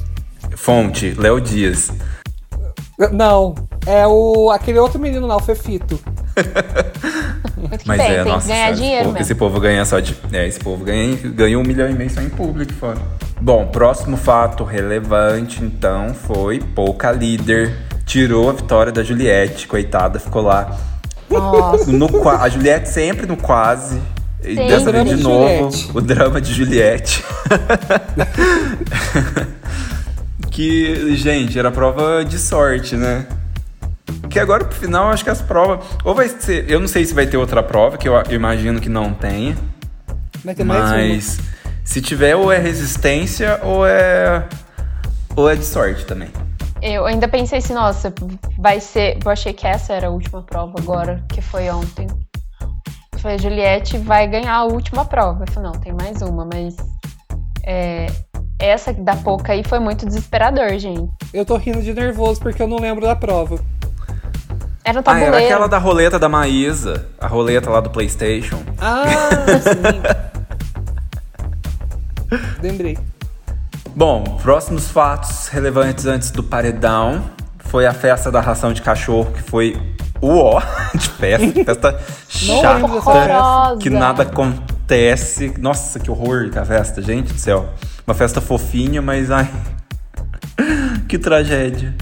[0.57, 1.93] Fonte, Léo Dias.
[3.13, 3.55] Não,
[3.87, 6.01] é o aquele outro menino lá, o Fefito.
[7.87, 9.23] Mas bem, é, tem nossa, que ganhar dinheiro povo, mesmo.
[9.23, 10.17] esse povo ganha só de.
[10.33, 12.99] É, esse povo ganha, ganha um milhão e meio só em público fora.
[13.41, 17.86] Bom, próximo fato relevante, então, foi pouca líder.
[18.07, 20.79] Tirou a vitória da Juliette, coitada, ficou lá.
[21.29, 24.01] Nossa, No, a Juliette sempre no quase.
[24.43, 24.69] E Sempre.
[24.69, 25.91] dessa vez de novo, Juliette.
[25.93, 27.25] o drama de Juliette.
[30.53, 33.27] que, gente, era prova de sorte, né?
[34.31, 35.85] Que agora pro final, acho que as provas.
[36.05, 36.71] Ou vai ser.
[36.71, 39.57] Eu não sei se vai ter outra prova, que eu, eu imagino que não tenha.
[40.45, 41.39] Vai ter mais Mas
[41.85, 44.45] se tiver, ou é resistência, ou é.
[45.35, 46.29] Ou é de sorte também.
[46.93, 48.13] Eu ainda pensei assim, nossa,
[48.59, 49.19] vai ser.
[49.25, 52.07] Eu achei que essa era a última prova agora, que foi ontem.
[53.13, 55.45] Eu falei, Juliette vai ganhar a última prova.
[55.45, 56.77] Eu falei, não, tem mais uma, mas.
[57.65, 58.07] é,
[58.59, 61.11] essa da pouca aí foi muito desesperador, gente.
[61.33, 63.59] Eu tô rindo de nervoso porque eu não lembro da prova.
[64.85, 67.09] Era no Ah, era aquela da roleta da Maísa.
[67.21, 68.63] A roleta lá do Playstation.
[68.79, 69.07] Ah,
[69.61, 70.03] sim.
[72.63, 72.97] Lembrei.
[73.97, 77.25] Bom, próximos fatos relevantes antes do paredão
[77.61, 79.75] foi a festa da ração de cachorro, que foi
[80.21, 80.61] o ó
[80.95, 81.65] de festa.
[81.65, 83.77] Festa chata.
[83.81, 85.55] Que nada acontece.
[85.59, 87.71] Nossa, que horror que a festa, gente do céu.
[88.07, 89.49] Uma festa fofinha, mas ai.
[91.09, 91.95] que tragédia.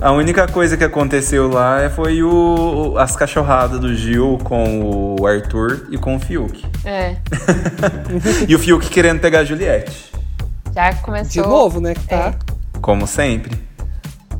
[0.00, 5.26] A única coisa que aconteceu lá foi o, o- as cachorradas do Gil com o
[5.26, 6.64] Arthur e com o Fiuk.
[6.84, 7.16] É,
[8.48, 10.07] E o Fiuk querendo pegar a Juliette.
[10.78, 11.48] Já De começou.
[11.48, 11.94] novo, né?
[12.08, 12.16] Tá.
[12.16, 12.34] É.
[12.80, 13.58] Como sempre.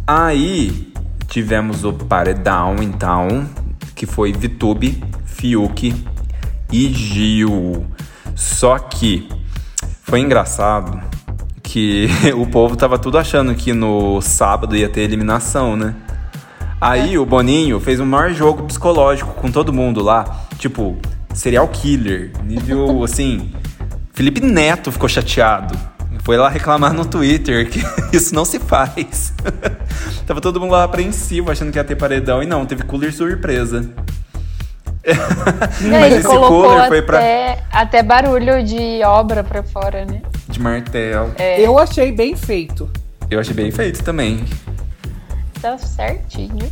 [0.06, 0.92] Aí
[1.26, 3.48] tivemos o paredão, então,
[3.94, 5.94] que foi Vitube, Fiuk
[6.72, 7.86] e Gil.
[8.36, 9.28] Só que
[10.02, 11.00] foi engraçado
[11.62, 15.94] que o povo tava tudo achando que no sábado ia ter eliminação, né?
[16.80, 20.44] Aí o Boninho fez o maior jogo psicológico com todo mundo lá.
[20.56, 20.96] Tipo,
[21.34, 22.30] serial killer.
[22.44, 23.50] Nível assim.
[24.12, 25.76] Felipe Neto ficou chateado.
[26.28, 27.80] Foi lá reclamar no Twitter que
[28.14, 29.32] isso não se faz.
[30.28, 32.42] Tava todo mundo lá apreensivo, achando que ia ter paredão.
[32.42, 33.80] E não, teve cooler surpresa.
[33.80, 33.94] Não,
[35.90, 37.18] Mas ele esse colocou cooler até, foi pra.
[37.72, 40.20] até barulho de obra pra fora, né?
[40.46, 41.32] De martelo.
[41.38, 42.90] É, Eu achei bem feito.
[43.30, 44.44] Eu achei bem feito também.
[45.62, 46.70] tá certinho.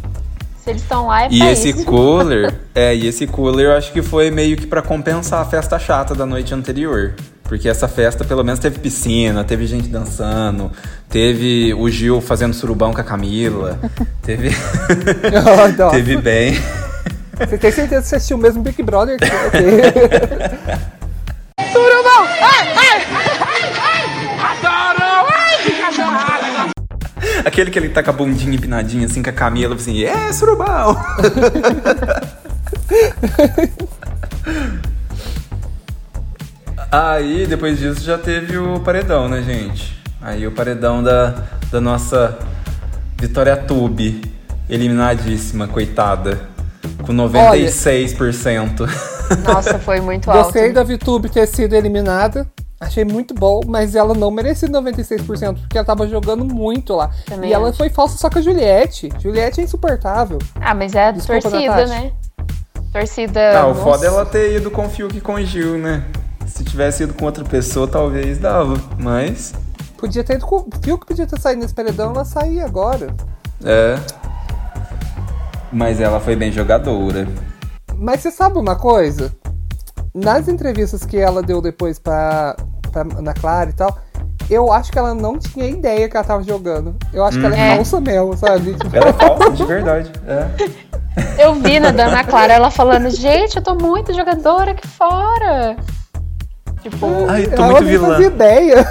[0.63, 1.87] Se eles estão lá, é E pra esse isso.
[1.87, 5.79] cooler, é, e esse cooler eu acho que foi meio que pra compensar a festa
[5.79, 7.15] chata da noite anterior.
[7.49, 10.71] Porque essa festa pelo menos teve piscina, teve gente dançando,
[11.09, 13.79] teve o Gil fazendo surubão com a Camila,
[14.23, 15.91] teve Nossa.
[15.97, 16.61] teve bem.
[17.39, 19.31] Você tem certeza que você assistiu o mesmo Big Brother que eu?
[27.45, 30.97] Aquele que ele tá com a bundinha empinadinha assim com a Camila, assim, é surubão.
[36.97, 39.95] Aí, depois disso, já teve o paredão, né, gente?
[40.19, 42.39] Aí o paredão da, da nossa
[43.21, 44.23] Vitória Tube,
[44.67, 46.41] eliminadíssima, coitada.
[47.05, 48.89] Com 96%.
[49.45, 50.45] Nossa, foi muito alto.
[50.45, 52.47] Gostei da VTube ter sido eliminada.
[52.81, 57.11] Achei muito bom, mas ela não merecia 96%, porque ela tava jogando muito lá.
[57.27, 57.77] Também e ela acho.
[57.77, 59.11] foi falsa só com a Juliette.
[59.21, 60.39] Juliette é insuportável.
[60.59, 62.01] Ah, mas é a Desculpa, torcida, Natasha.
[62.01, 62.13] né?
[62.91, 63.61] Torcida.
[63.61, 63.83] Ah, o nossa.
[63.83, 66.03] foda é ela ter ido com o Fiuk e com o Gil, né?
[66.47, 68.75] Se tivesse ido com outra pessoa, talvez dava.
[68.99, 69.53] Mas.
[69.99, 70.57] Podia ter ido com.
[70.57, 73.09] O Fiuk podia ter saído nesse paredão, ela saía agora.
[73.65, 73.97] É.
[75.73, 77.27] Mas ela foi bem jogadora.
[77.97, 79.33] Mas você sabe uma coisa?
[80.15, 82.57] Nas entrevistas que ela deu depois pra,
[82.93, 83.99] pra Ana Clara e tal,
[84.49, 86.95] eu acho que ela não tinha ideia que ela tava jogando.
[87.13, 87.75] Eu acho que ela é É.
[87.77, 88.77] falsa mesmo, sabe?
[88.93, 90.13] Ela é falsa, de verdade.
[90.27, 91.45] É.
[91.45, 95.77] Eu vi na Dana Clara ela falando, gente, eu tô muito jogadora aqui fora.
[96.91, 98.09] Tipo, Ai, tô ela muito nem vilã.
[98.13, 98.87] fazia ideia.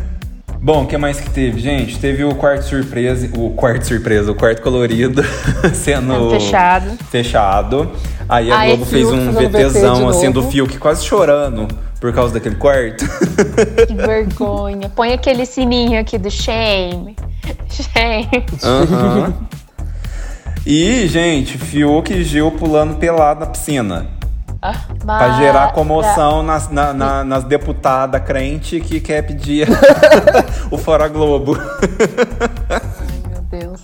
[0.60, 1.98] Bom, o que mais que teve, gente?
[1.98, 5.22] Teve o quarto surpresa, o quarto surpresa, o quarto colorido
[5.72, 6.90] sendo fechado.
[7.10, 7.90] fechado.
[8.28, 10.42] Aí a Aí Globo fez um VTzão assim do.
[10.50, 11.66] Fiuk quase chorando
[12.00, 13.04] por causa daquele quarto.
[13.86, 14.88] Que vergonha.
[14.90, 17.16] Põe aquele sininho aqui do shame.
[17.70, 18.28] Shame.
[18.62, 19.34] Aham.
[20.66, 24.06] E, gente, Fiuk e Gil pulando pelado na piscina.
[24.62, 24.74] Ah,
[25.06, 29.66] Pra gerar comoção nas, na- na- nas deputadas crente que quer pedir
[30.70, 31.56] o Fora Globo.
[32.68, 33.80] Ai, meu Deus.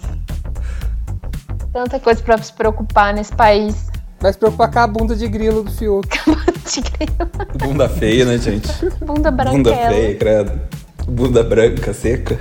[1.72, 3.86] Tanta coisa pra se preocupar nesse país.
[4.20, 6.08] Vai se preocupar com a bunda de grilo do Fiuk.
[7.58, 8.68] Bunda feia, né, gente?
[9.04, 9.56] Bunda branquela.
[9.62, 10.60] Bunda feia, credo.
[11.06, 12.36] Bunda branca, seca.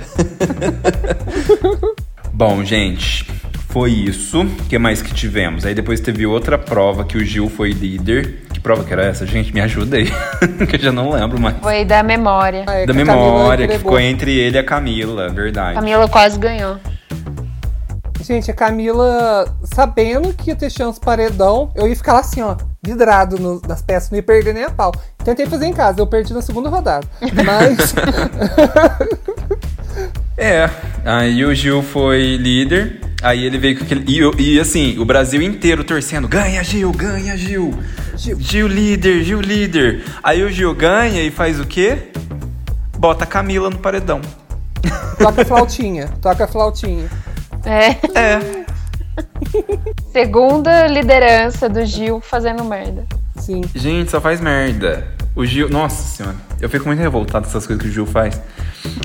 [2.32, 3.26] Bom, gente,
[3.76, 4.40] foi isso.
[4.40, 5.66] O que mais que tivemos?
[5.66, 8.46] Aí depois teve outra prova que o Gil foi líder.
[8.50, 9.26] Que prova que era essa?
[9.26, 10.06] Gente, me ajuda aí.
[10.66, 11.58] que eu já não lembro mais.
[11.58, 12.64] Foi da memória.
[12.66, 15.74] Ah, é da memória, que ficou entre ele e a Camila, verdade.
[15.74, 16.78] Camila quase ganhou.
[18.22, 22.56] Gente, a Camila, sabendo que ia ter chance paredão, eu ia ficar lá assim, ó,
[22.82, 24.90] vidrado no- nas peças, não ia perder nem a pau.
[25.22, 27.06] Tentei fazer em casa, eu perdi na segunda rodada.
[27.44, 27.94] Mas.
[30.38, 30.68] É,
[31.02, 34.04] aí o Gil foi líder, aí ele veio com aquele.
[34.06, 37.74] E, e, assim, o Brasil inteiro torcendo: ganha, Gil, ganha, Gil.
[38.16, 38.40] Gil.
[38.40, 40.04] Gil líder, Gil líder.
[40.22, 42.10] Aí o Gil ganha e faz o quê?
[42.96, 44.20] Bota a Camila no paredão.
[45.18, 47.08] toca a flautinha, toca a flautinha.
[47.64, 47.90] É.
[48.18, 48.66] É.
[50.12, 53.04] Segunda liderança do Gil fazendo merda.
[53.36, 53.62] Sim.
[53.74, 55.06] Gente, só faz merda.
[55.34, 55.68] O Gil.
[55.68, 58.40] Nossa senhora, eu fico muito revoltado com essas coisas que o Gil faz.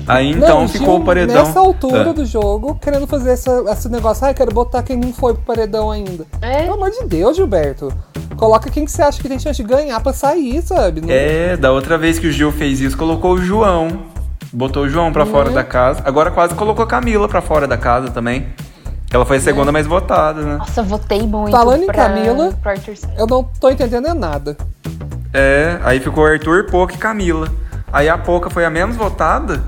[0.06, 1.34] Aí então Não, ficou o paredão.
[1.44, 2.12] Nessa altura Ah.
[2.12, 4.24] do jogo, querendo fazer essa, esse negócio.
[4.26, 6.26] Ai, quero botar quem não foi pro paredão ainda.
[6.40, 6.62] É.
[6.62, 7.92] Pelo amor de Deus, Gilberto.
[8.36, 11.00] Coloca quem que você acha que tem chance de ganhar pra sair, sabe?
[11.00, 13.88] Não- É, da outra vez que o Gil fez isso, colocou o João.
[14.52, 15.54] Botou o João pra fora Uhum.
[15.54, 16.02] da casa.
[16.04, 18.46] Agora quase colocou a Camila pra fora da casa também.
[19.12, 20.56] Ela foi a segunda mais votada, né?
[20.56, 21.50] Nossa, eu votei muito.
[21.50, 22.96] Falando em pra, Camila- sair.
[23.16, 24.56] Eu não tô entendendo é nada.
[25.32, 27.48] É, aí ficou Arthur, Poca e Camila.
[27.92, 29.62] Aí a Poca foi a menos votada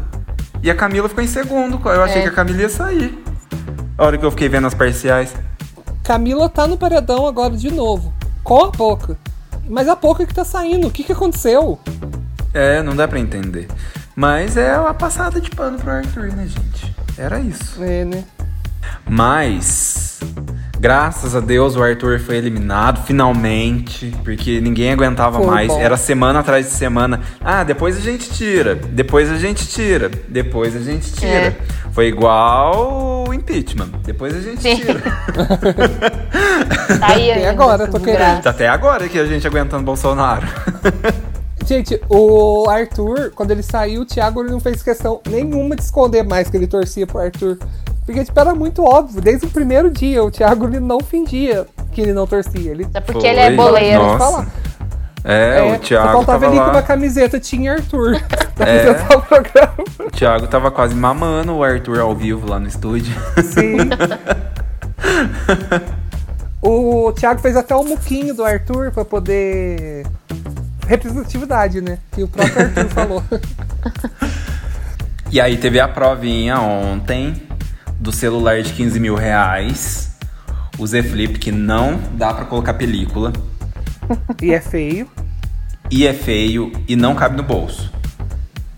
[0.64, 1.80] e a Camila ficou em segundo.
[1.88, 2.22] Eu achei É.
[2.22, 3.22] que a Camila ia sair.
[3.96, 5.32] A hora que eu fiquei vendo as parciais.
[6.02, 8.12] Camila tá no paredão agora de novo.
[8.42, 9.16] Com a Poca.
[9.68, 10.88] Mas a Poca que tá saindo.
[10.88, 11.78] O que que aconteceu?
[12.52, 13.68] É, não dá pra entender.
[14.16, 16.94] Mas é a passada de pano pro Arthur, né, gente?
[17.16, 17.82] Era isso.
[17.82, 18.24] É, né?
[19.08, 20.20] Mas,
[20.78, 25.68] graças a Deus, o Arthur foi eliminado, finalmente, porque ninguém aguentava Foi mais.
[25.68, 25.80] bom.
[25.80, 27.20] Era semana atrás de semana.
[27.40, 31.28] Ah, depois a gente tira, depois a gente tira, depois a gente tira.
[31.28, 31.56] É.
[31.92, 33.88] Foi igual o impeachment.
[34.04, 34.76] Depois a gente Sim.
[34.76, 35.00] tira.
[37.00, 38.42] Tá aí Até agora, tô querendo.
[38.42, 40.46] Tá até agora que a gente aguentando Bolsonaro.
[41.66, 46.22] Gente, o Arthur, quando ele saiu, o Thiago ele não fez questão nenhuma de esconder
[46.22, 47.58] mais que ele torcia pro Arthur.
[48.04, 49.20] Porque, tipo, era muito óbvio.
[49.20, 52.70] Desde o primeiro dia, o Thiago ele não fingia que ele não torcia.
[52.70, 53.30] Ele É porque Foi.
[53.30, 54.02] ele é boleiro.
[54.02, 54.18] Nossa.
[54.18, 54.46] falar.
[55.26, 58.20] É, o só Thiago faltava tava ele com uma camiseta Tinha Arthur
[58.54, 58.90] pra É.
[58.90, 59.74] apresentar o programa.
[60.00, 63.14] O Thiago tava quase mamando o Arthur ao vivo lá no estúdio.
[63.42, 63.78] Sim.
[66.60, 70.06] o Thiago fez até o muquinho do Arthur pra poder.
[70.86, 71.98] Representatividade, né?
[72.12, 73.22] Que o próprio Arthur falou.
[75.30, 77.34] E aí teve a provinha ontem
[78.04, 80.12] do celular de 15 mil reais.
[80.78, 83.32] O Z Flip, que não dá pra colocar película.
[84.42, 85.08] E é feio.
[85.90, 87.90] E é feio e não cabe no bolso.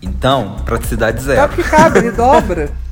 [0.01, 1.53] Então, praticidade Sabe zero.
[1.53, 2.69] que cabe, ele dobra.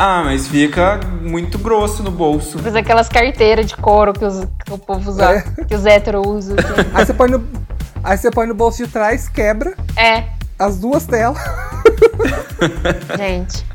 [0.00, 2.56] Ah, mas fica muito grosso no bolso.
[2.60, 5.24] Fiz aquelas carteiras de couro que, os- que o povo usa,
[5.58, 5.64] É.
[5.64, 6.54] que os héteros usam.
[6.56, 6.88] assim.
[6.94, 7.44] Aí você põe no,
[8.04, 10.26] aí você põe no bolso de trás, quebra É,
[10.56, 11.38] as duas telas.
[13.18, 13.66] gente.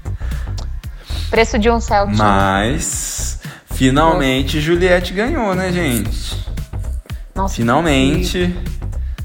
[1.33, 2.15] Preço de um Celtic.
[2.15, 3.39] Mas,
[3.71, 6.45] finalmente, Juliette ganhou, né, gente?
[7.33, 8.55] Nossa, Finalmente,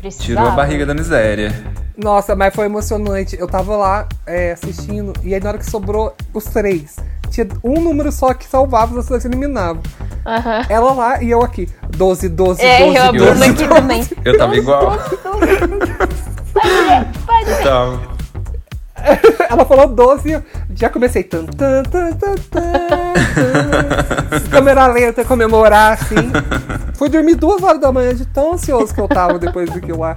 [0.01, 0.25] precisava.
[0.25, 1.53] tirou a barriga da miséria.
[1.99, 3.37] Nossa, mas foi emocionante.
[3.39, 6.97] Eu tava lá é, assistindo, e aí na hora que sobrou os três,
[7.29, 9.83] tinha um número só que salvava, os outros eliminavam.
[10.25, 10.63] Aham.
[10.71, 11.69] Ela lá e eu aqui.
[11.95, 13.19] 12, 12, É, 12, eu a 12.
[13.27, 14.09] Bruna aqui também.
[14.25, 14.97] Eu tava igual.
[16.55, 17.63] Pode ver.
[17.63, 18.18] Tava.
[19.49, 20.43] Ela falou 12 eu
[20.75, 21.23] já comecei.
[21.25, 22.61] Tan, tan, tan, tan, tan.
[24.51, 26.17] Câmera lenta, comemorar, assim.
[26.95, 29.93] Fui dormir duas horas da manhã de tão ansioso que eu tava depois do que
[29.93, 30.17] lá.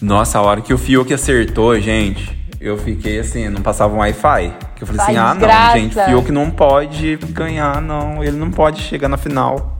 [0.00, 4.52] Nossa, a hora que o Fiuk acertou, gente, eu fiquei assim, não passava um Wi-Fi.
[4.76, 5.68] Que eu falei assim, Ai, ah desgraça.
[5.68, 8.22] não, gente, o Fiuk não pode ganhar, não.
[8.22, 9.78] Ele não pode chegar na final.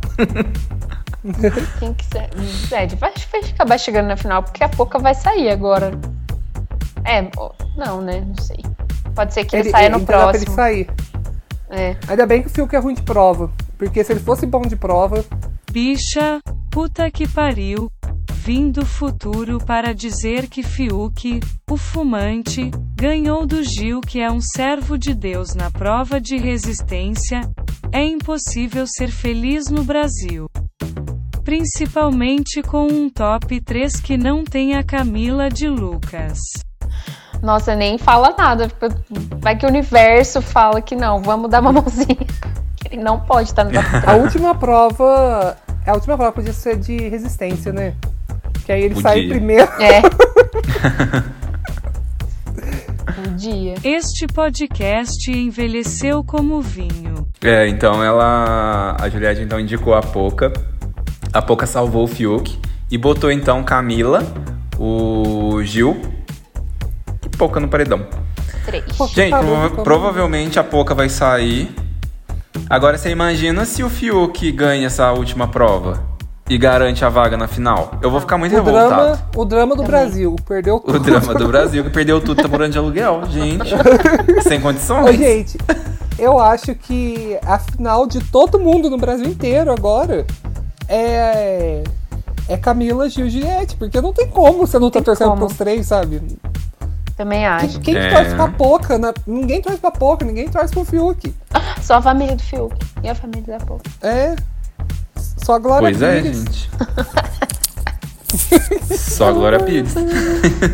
[1.78, 2.30] Quem que ser?
[2.68, 5.92] Zed, vai, vai acabar chegando na final, porque a pouca vai sair agora.
[7.04, 8.20] É, ó, não, né?
[8.20, 8.58] Não sei.
[9.14, 10.54] Pode ser que ele, saia no dá pra ele próximo.
[10.54, 10.90] sair.
[11.70, 11.96] É.
[12.08, 13.50] Ainda bem que o Fiuk é ruim de prova.
[13.78, 15.24] Porque se ele fosse bom de prova,
[15.70, 17.90] Bicha, puta que pariu.
[18.32, 24.40] Vim do futuro para dizer que Fiuk, o fumante, ganhou do Gil que é um
[24.40, 27.40] servo de Deus na prova de resistência.
[27.92, 30.46] É impossível ser feliz no Brasil.
[31.44, 36.38] Principalmente com um top 3 que não tem a Camila de Lucas.
[37.42, 38.70] Nossa, nem fala nada.
[39.40, 42.16] Vai que o universo fala que não, vamos dar uma mãozinha.
[42.76, 43.70] Que Ele não pode estar no
[44.06, 45.56] a última prova.
[45.86, 47.94] A última prova podia ser de resistência, né?
[48.66, 49.10] Que aí ele Podia.
[49.10, 49.68] sai primeiro.
[49.80, 50.02] É.
[53.26, 53.74] Um dia.
[53.82, 57.26] Este podcast envelheceu como vinho.
[57.42, 58.96] É, então ela.
[59.00, 60.52] A Juliette então indicou a Poca.
[61.32, 62.58] A Poca salvou o Fiuk
[62.90, 64.22] e botou então Camila,
[64.78, 66.00] o Gil
[67.38, 68.04] Poca no paredão.
[68.66, 68.84] Três.
[69.14, 71.74] Gente, Tá prova- provavelmente a Poca vai sair.
[72.68, 76.02] Agora você imagina se o Fiuk ganha essa última prova
[76.50, 77.92] e garante a vaga na final.
[78.02, 78.88] Eu vou ficar muito O revoltado.
[78.88, 80.36] drama, o drama do Brasil.
[80.46, 83.70] Perdeu O drama do Brasil que perdeu tudo, tá morando de aluguel, gente.
[84.42, 85.16] Sem Ô, condições.
[85.16, 85.56] gente,
[86.18, 90.26] eu acho que a final de todo mundo no Brasil inteiro agora
[90.88, 91.84] é.
[92.50, 95.44] É Camila, Gil e Juliette, porque não tem como você não tá torcendo como.
[95.46, 96.22] pros três, sabe?
[97.18, 97.80] Também Quem, acho.
[97.80, 98.10] quem que É.
[98.14, 98.96] torce pra Poca?
[98.96, 99.12] né?
[99.26, 101.34] Ninguém torce pra Poca, ninguém torce pro Fiuk.
[101.82, 102.76] Só a família do Fiuk.
[103.02, 103.82] E a família da Pouca.
[104.00, 104.36] É.
[105.16, 106.38] Só a Glória Pois é, Pires.
[106.38, 106.70] gente.
[108.96, 109.94] Só a Glória Pires.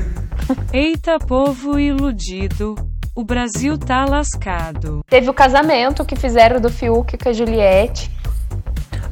[0.73, 2.75] Eita povo iludido,
[3.15, 5.01] o Brasil tá lascado.
[5.09, 8.11] Teve o casamento que fizeram do Fiuk com a Juliette.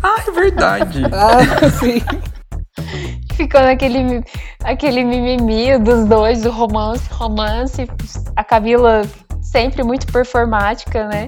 [0.03, 1.03] Ah, é verdade.
[1.07, 2.03] Ah, sim.
[3.37, 4.22] Ficou naquele
[4.62, 7.89] aquele mimimi dos dois, do romance, romance.
[8.37, 9.03] A Camila
[9.41, 11.26] sempre muito performática, né?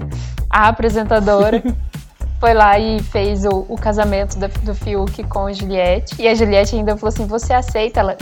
[0.49, 1.61] A apresentadora.
[2.39, 6.21] Foi lá e fez o, o casamento do, do Fiuk com a Juliette.
[6.21, 8.17] E a Juliette ainda falou assim: você aceita ela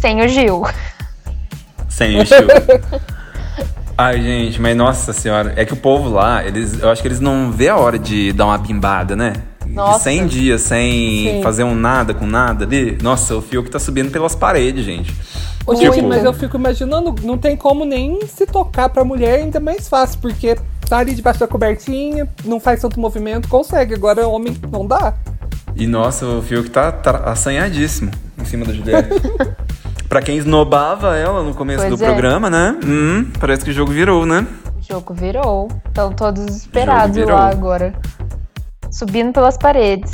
[0.00, 0.62] sem o Gil.
[1.88, 2.46] Sem o Gil.
[4.00, 7.18] Ai, gente, mas nossa senhora, é que o povo lá, eles, eu acho que eles
[7.18, 9.32] não vê a hora de dar uma bimbada, né?
[9.78, 9.98] Nossa.
[10.10, 10.90] De 100 dias sem
[11.36, 11.40] Sim.
[11.42, 12.98] fazer um nada com nada ali.
[13.02, 15.14] Nossa, o Fiuk tá subindo pelas paredes, gente.
[15.66, 19.40] Ô, Tipo- gente, mas eu fico imaginando, não tem como nem se tocar pra mulher,
[19.40, 20.56] ainda mais fácil, porque
[20.88, 23.94] tá ali debaixo da cobertinha, não faz tanto movimento, consegue.
[23.94, 25.14] Agora, homem, não dá.
[25.76, 28.10] E nossa, o Fiuk tá, tá assanhadíssimo
[28.40, 29.10] em cima da Juliette.
[30.08, 32.06] pra quem esnobava ela no começo Pois do é.
[32.08, 32.74] programa, né?
[32.84, 34.46] Hum, parece que o jogo virou, né?
[34.78, 35.68] O jogo virou.
[35.86, 37.32] Estão todos desesperados virou.
[37.36, 37.92] lá agora.
[38.90, 40.10] Subindo pelas paredes.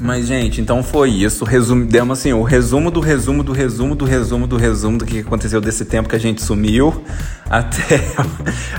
[0.00, 1.44] Mas, gente, então foi isso.
[1.44, 5.18] Resumo, demos assim, o resumo do resumo do resumo do resumo do resumo do que
[5.20, 7.04] aconteceu desse tempo que a gente sumiu
[7.50, 8.00] até,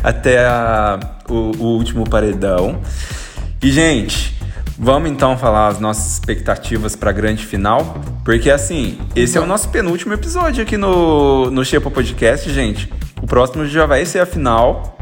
[0.03, 2.79] até a- o, o último paredão.
[3.61, 4.35] E, gente,
[4.79, 8.01] vamos então falar as nossas expectativas pra grande final.
[8.25, 12.91] Porque, assim, esse é o nosso penúltimo episódio aqui no, no Shepa Podcast, gente.
[13.21, 14.97] O próximo já vai ser a final.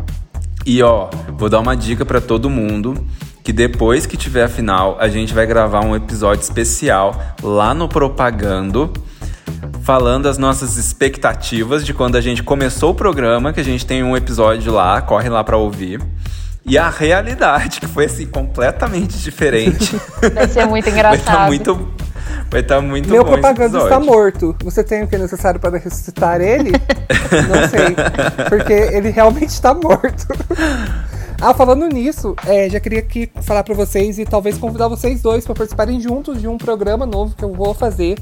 [0.65, 3.05] E ó, vou dar uma dica pra todo mundo
[3.43, 7.87] que depois que tiver a final, a gente vai gravar um episódio especial lá no
[7.87, 8.91] Propagando,
[9.81, 14.03] falando as nossas expectativas de quando a gente começou o programa, que a gente tem
[14.03, 16.01] um episódio lá, corre lá pra ouvir.
[16.65, 19.99] E a realidade, que foi assim completamente diferente.
[20.33, 21.19] Vai ser muito vai engraçado.
[21.19, 21.99] estar muito
[22.51, 24.55] vai tá muito Meu bom esse propaganda está morto.
[24.63, 26.71] Você tem o que é necessário para ressuscitar ele?
[27.47, 27.95] Não sei.
[28.49, 30.27] Porque ele realmente está morto.
[31.41, 35.45] Ah, falando nisso, é, já queria aqui falar pra vocês e talvez convidar vocês dois
[35.45, 38.19] para participarem juntos de um programa novo que eu vou fazer.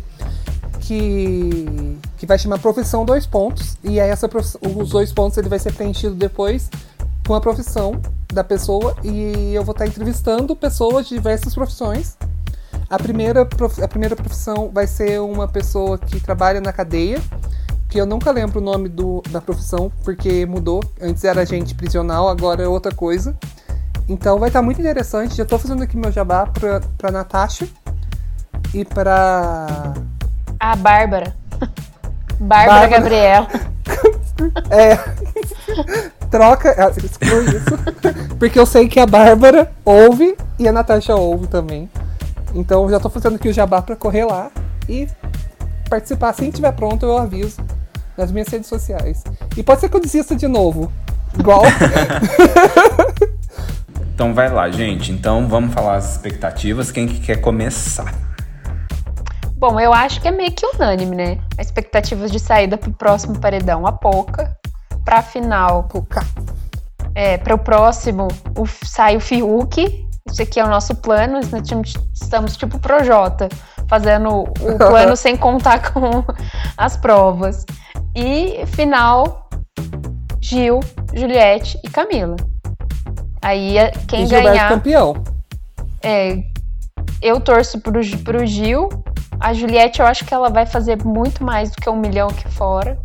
[0.82, 3.76] Que, que vai chamar Profissão Dois Pontos.
[3.84, 4.30] E aí essa,
[4.61, 6.70] os dois pontos ele vai ser preenchido depois
[7.28, 7.99] com a profissão
[8.32, 8.95] da pessoa.
[9.03, 12.15] E eu vou estar entrevistando pessoas de diversas profissões.
[12.89, 17.22] A primeira, prof- a primeira profissão vai ser uma pessoa que trabalha na cadeia,
[17.97, 20.83] que eu nunca lembro o nome do, da profissão, porque mudou.
[21.01, 23.35] Antes era agente prisional, agora é outra coisa.
[24.07, 25.35] Então vai estar muito interessante.
[25.35, 27.67] Já tô fazendo aqui meu jabá pra, pra Natasha
[28.71, 29.95] e pra.
[30.59, 31.35] A Bárbara.
[32.39, 32.87] Bárbara, Bárbara.
[32.87, 33.47] Gabriel.
[34.69, 34.95] É.
[36.29, 36.75] Troca.
[36.77, 38.35] ah, exclui isso.
[38.37, 41.89] Porque eu sei que a Bárbara ouve e a Natasha ouve também.
[42.53, 44.51] Então já tô fazendo aqui o jabá pra correr lá
[44.87, 45.07] e
[45.89, 46.29] participar.
[46.29, 47.59] Assim que tiver pronto, eu aviso
[48.18, 49.24] nas minhas redes sociais.
[49.55, 50.91] E pode ser que eu desista de novo.
[51.38, 51.61] Igual.
[54.13, 55.11] Então vai lá, gente.
[55.11, 56.89] Então vamos falar as expectativas.
[56.91, 58.11] Quem que quer começar?
[59.55, 61.38] Bom, eu acho que é meio que unânime, né?
[61.59, 64.55] Expectativas de saída pro próximo paredão, a pouca.
[65.05, 66.26] Pra final, Pô, ca-
[67.13, 70.07] é, para o próximo, o, sai o Fiuk.
[70.30, 71.39] Isso aqui é o nosso plano.
[72.20, 73.47] Estamos tipo Projota,
[73.88, 76.24] fazendo o plano sem contar com
[76.76, 77.65] as provas.
[78.20, 79.47] E final,
[80.41, 80.80] Gil,
[81.13, 82.36] Juliette e Camila.
[83.43, 84.70] Aí é- quem e Gilberto ganhar.
[84.70, 85.24] campeão.
[86.01, 86.39] É,
[87.22, 88.89] eu torço pro, pro Gil.
[89.39, 92.49] A Juliette, eu acho que ela vai fazer muito mais do que um milhão aqui
[92.49, 92.97] fora.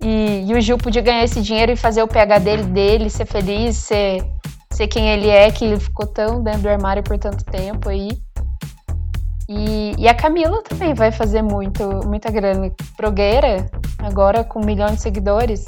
[0.00, 3.26] E, e o Gil podia ganhar esse dinheiro e fazer o PH dele, dele ser
[3.26, 4.24] feliz, ser,
[4.72, 8.10] ser quem ele é, que ele ficou tão dentro do armário por tanto tempo aí.
[9.48, 12.70] E, e a Camila também vai fazer muito, muita grana.
[12.96, 15.64] Progueira, agora com um milhão de seguidores.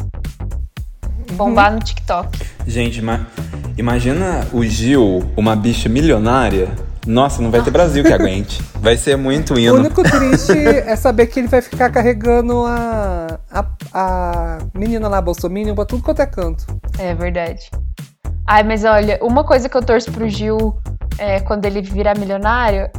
[1.33, 2.29] Bombar no TikTok.
[2.67, 3.27] Gente, ima-
[3.77, 6.69] imagina o Gil, uma bicha milionária.
[7.07, 8.61] Nossa, não vai ter Brasil que aguente.
[8.81, 9.75] Vai ser muito O hino.
[9.77, 13.65] único triste é saber que ele vai ficar carregando a, a,
[13.95, 16.67] a menina lá, Bolsominion, pra tudo quanto é canto.
[16.99, 17.71] É verdade.
[18.47, 20.77] Ai, mas olha, uma coisa que eu torço pro Gil
[21.19, 22.91] é, quando ele virar milionário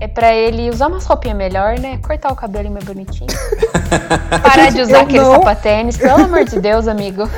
[0.00, 1.98] é pra ele usar umas roupinhas melhor, né?
[1.98, 3.28] Cortar o cabelo mais bonitinho.
[4.42, 5.32] Parar de usar Eu aquele não.
[5.32, 7.28] sapatênis, pelo amor de Deus, amigo.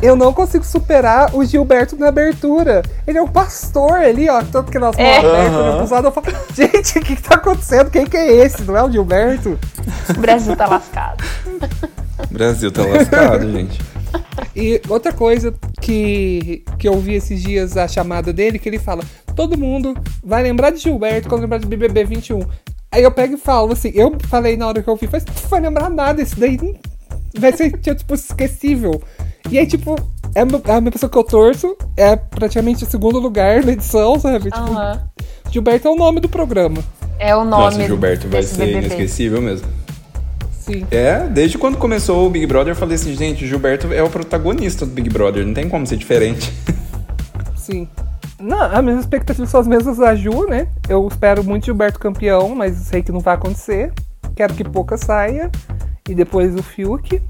[0.00, 2.82] Eu não consigo superar o Gilberto na abertura.
[3.06, 5.22] Ele é um pastor ali, ó, todo que nós É.
[5.22, 7.90] né, eu falo, gente, o que, que tá acontecendo?
[7.90, 8.62] Quem que é esse?
[8.62, 9.58] Não é o Gilberto?
[10.10, 11.22] O Brasil tá lascado.
[12.28, 13.80] O Brasil tá lascado, gente.
[14.56, 19.02] E outra coisa que, que eu vi esses dias a chamada dele, que ele fala:
[19.34, 22.40] todo mundo vai lembrar de Gilberto quando lembrar de BBB 21.
[22.90, 25.34] Aí eu pego e falo assim: eu falei na hora que eu vi, mas não
[25.48, 26.58] vai lembrar nada, esse daí.
[27.38, 29.02] vai ser, tipo, esquecível.
[29.50, 29.96] E aí, tipo,
[30.34, 33.72] é a meu- a minha pessoa que eu torço, é praticamente o segundo lugar na
[33.72, 34.50] edição, sabe?
[34.50, 35.02] Tipo, Aham.
[35.50, 36.78] Gilberto é o nome do programa.
[37.18, 38.78] É o nome Nossa, o Gilberto vai ser BBB.
[38.86, 39.66] inesquecível mesmo.
[40.60, 40.86] Sim.
[40.90, 44.84] É, desde quando começou o Big Brother, eu falei assim, gente, Gilberto é o protagonista
[44.86, 46.52] do Big Brother, não tem como ser diferente.
[47.56, 47.88] Sim.
[48.42, 50.66] Não, as minhas expectativas são as mesmas da Ju, né?
[50.88, 53.92] Eu espero muito Gilberto campeão, mas sei que não vai acontecer.
[54.34, 55.48] Quero que Pouca saia.
[56.08, 57.22] E depois o Fiuk.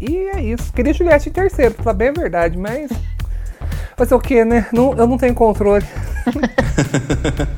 [0.00, 0.72] E é isso.
[0.72, 2.90] Queria Juliette em terceiro, pra bem a verdade, mas.
[4.06, 4.66] Ser o quê, né?
[4.72, 5.84] Não, eu não tenho controle.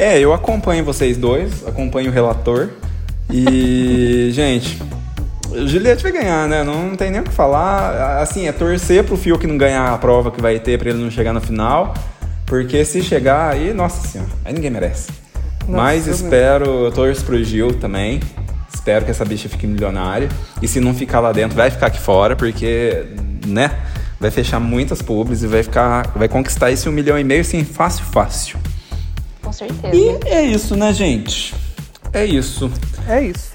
[0.00, 2.68] É, eu acompanho vocês dois, acompanho o relator.
[3.28, 4.80] E, gente,
[5.66, 6.62] Juliette vai ganhar, né?
[6.62, 8.20] Não tem nem o que falar.
[8.20, 11.10] Assim, é torcer pro Fiuk não ganhar a prova que vai ter pra ele não
[11.10, 11.94] chegar na final.
[12.46, 15.10] Porque se chegar aí, nossa senhora, aí ninguém merece.
[15.68, 18.20] Mas eu espero, eu torço pro Gil também.
[18.72, 20.28] Espero que essa bicha fique milionária.
[20.62, 23.04] E se não ficar lá dentro, vai ficar aqui fora, porque,
[23.46, 23.70] né?
[24.18, 26.10] Vai fechar muitas pubs e vai ficar.
[26.16, 28.58] Vai conquistar esse um milhão e meio, assim, fácil, fácil.
[29.42, 29.94] Com certeza.
[29.94, 31.54] E é isso, né, gente?
[32.12, 32.70] É isso.
[33.06, 33.47] É isso.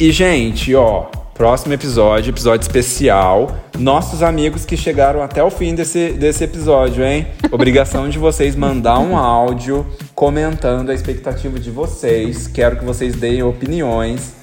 [0.00, 3.58] E, gente, ó, próximo episódio, episódio especial.
[3.76, 7.26] Nossos amigos que chegaram até o fim desse, desse episódio, hein?
[7.50, 9.84] Obrigação de vocês mandar um áudio
[10.14, 12.46] comentando a expectativa de vocês.
[12.46, 14.36] Quero que vocês deem opiniões.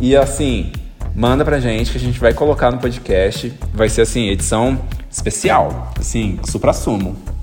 [0.00, 0.72] E assim,
[1.14, 3.52] manda pra gente que a gente vai colocar no podcast.
[3.72, 5.92] Vai ser assim, edição especial.
[5.96, 7.37] Assim, supra-sumo.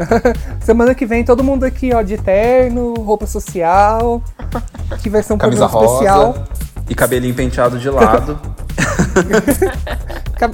[0.60, 4.22] Semana que vem todo mundo aqui, ó, de terno, roupa social.
[5.02, 6.46] Que vai ser um Camisa programa rosa especial.
[6.88, 8.38] e cabelinho penteado de lado.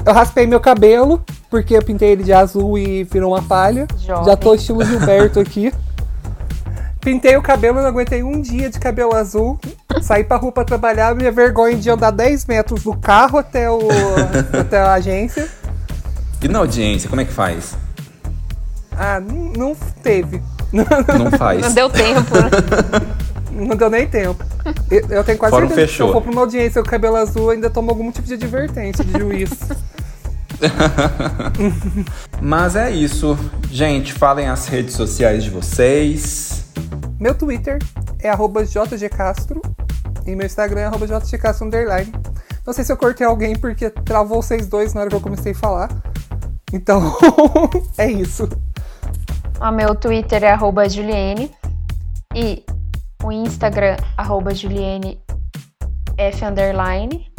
[0.06, 3.86] Eu raspei meu cabelo, porque eu pintei ele de azul e virou uma palha.
[3.98, 4.24] Jovem.
[4.26, 5.72] Já tô estilo Gilberto aqui.
[7.00, 9.58] Pintei o cabelo, não aguentei um dia de cabelo azul.
[10.00, 13.80] Saí pra rua pra trabalhar, minha vergonha de andar 10 metros do carro até, o,
[14.58, 15.48] até a agência.
[16.40, 17.76] e na audiência, como é que faz?
[18.96, 20.42] Ah, n- não teve.
[20.72, 21.60] Não faz.
[21.60, 22.30] Não deu tempo?
[23.52, 24.42] Não deu nem tempo.
[24.90, 26.12] Eu, eu tenho quase Fórum certeza que se eu fechou.
[26.12, 29.50] for pra uma audiência com cabelo azul, ainda tomo algum tipo de advertência de juiz.
[32.40, 33.38] Mas é isso.
[33.70, 36.64] Gente, falem as redes sociais de vocês.
[37.20, 37.78] Meu Twitter
[38.20, 39.60] é arroba jgcastro
[40.26, 42.12] e meu Instagram é arroba jgcastro underline.
[42.66, 45.52] Não sei se eu cortei alguém porque travou vocês dois na hora que eu comecei
[45.52, 45.90] a falar.
[46.72, 47.14] Então,
[47.98, 48.48] é isso.
[49.62, 51.48] O meu Twitter é arroba Juliene.
[52.34, 52.64] E
[53.22, 55.20] o Instagram, arroba Juliene
[56.18, 57.32] F underline.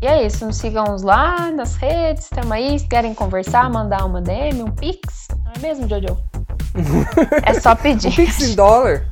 [0.00, 2.78] E é isso, nos sigam lá nas redes, tamo aí.
[2.78, 5.28] Se querem conversar, mandar uma DM, um pix.
[5.44, 6.16] Não é mesmo, Jojo?
[7.44, 8.10] é só pedir.
[8.16, 9.06] Pix em dólar.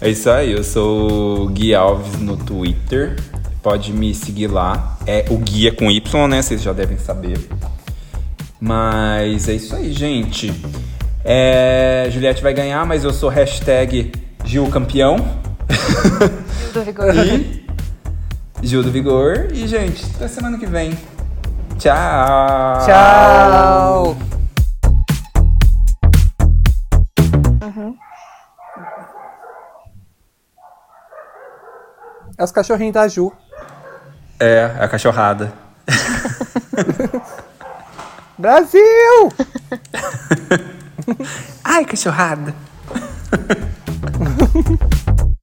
[0.00, 3.16] É isso aí, eu sou o Gui Alves no Twitter.
[3.62, 4.96] Pode me seguir lá.
[5.06, 6.40] É o Guia com Y, né?
[6.40, 7.38] Vocês já devem saber.
[8.58, 10.50] Mas é isso aí, gente.
[11.24, 14.12] É, Juliette vai ganhar, mas eu sou hashtag
[14.44, 15.16] Gil Campeão.
[16.72, 17.12] do vigor.
[18.62, 19.48] E Gil do Vigor.
[19.54, 20.90] E, gente, até semana que vem.
[21.78, 22.78] Tchau!
[22.84, 24.16] Tchau.
[32.36, 33.32] É os cachorrinhos da Ju.
[34.38, 35.52] É, a cachorrada.
[38.38, 38.80] Brasil!
[41.64, 42.54] Ai, cachorrada!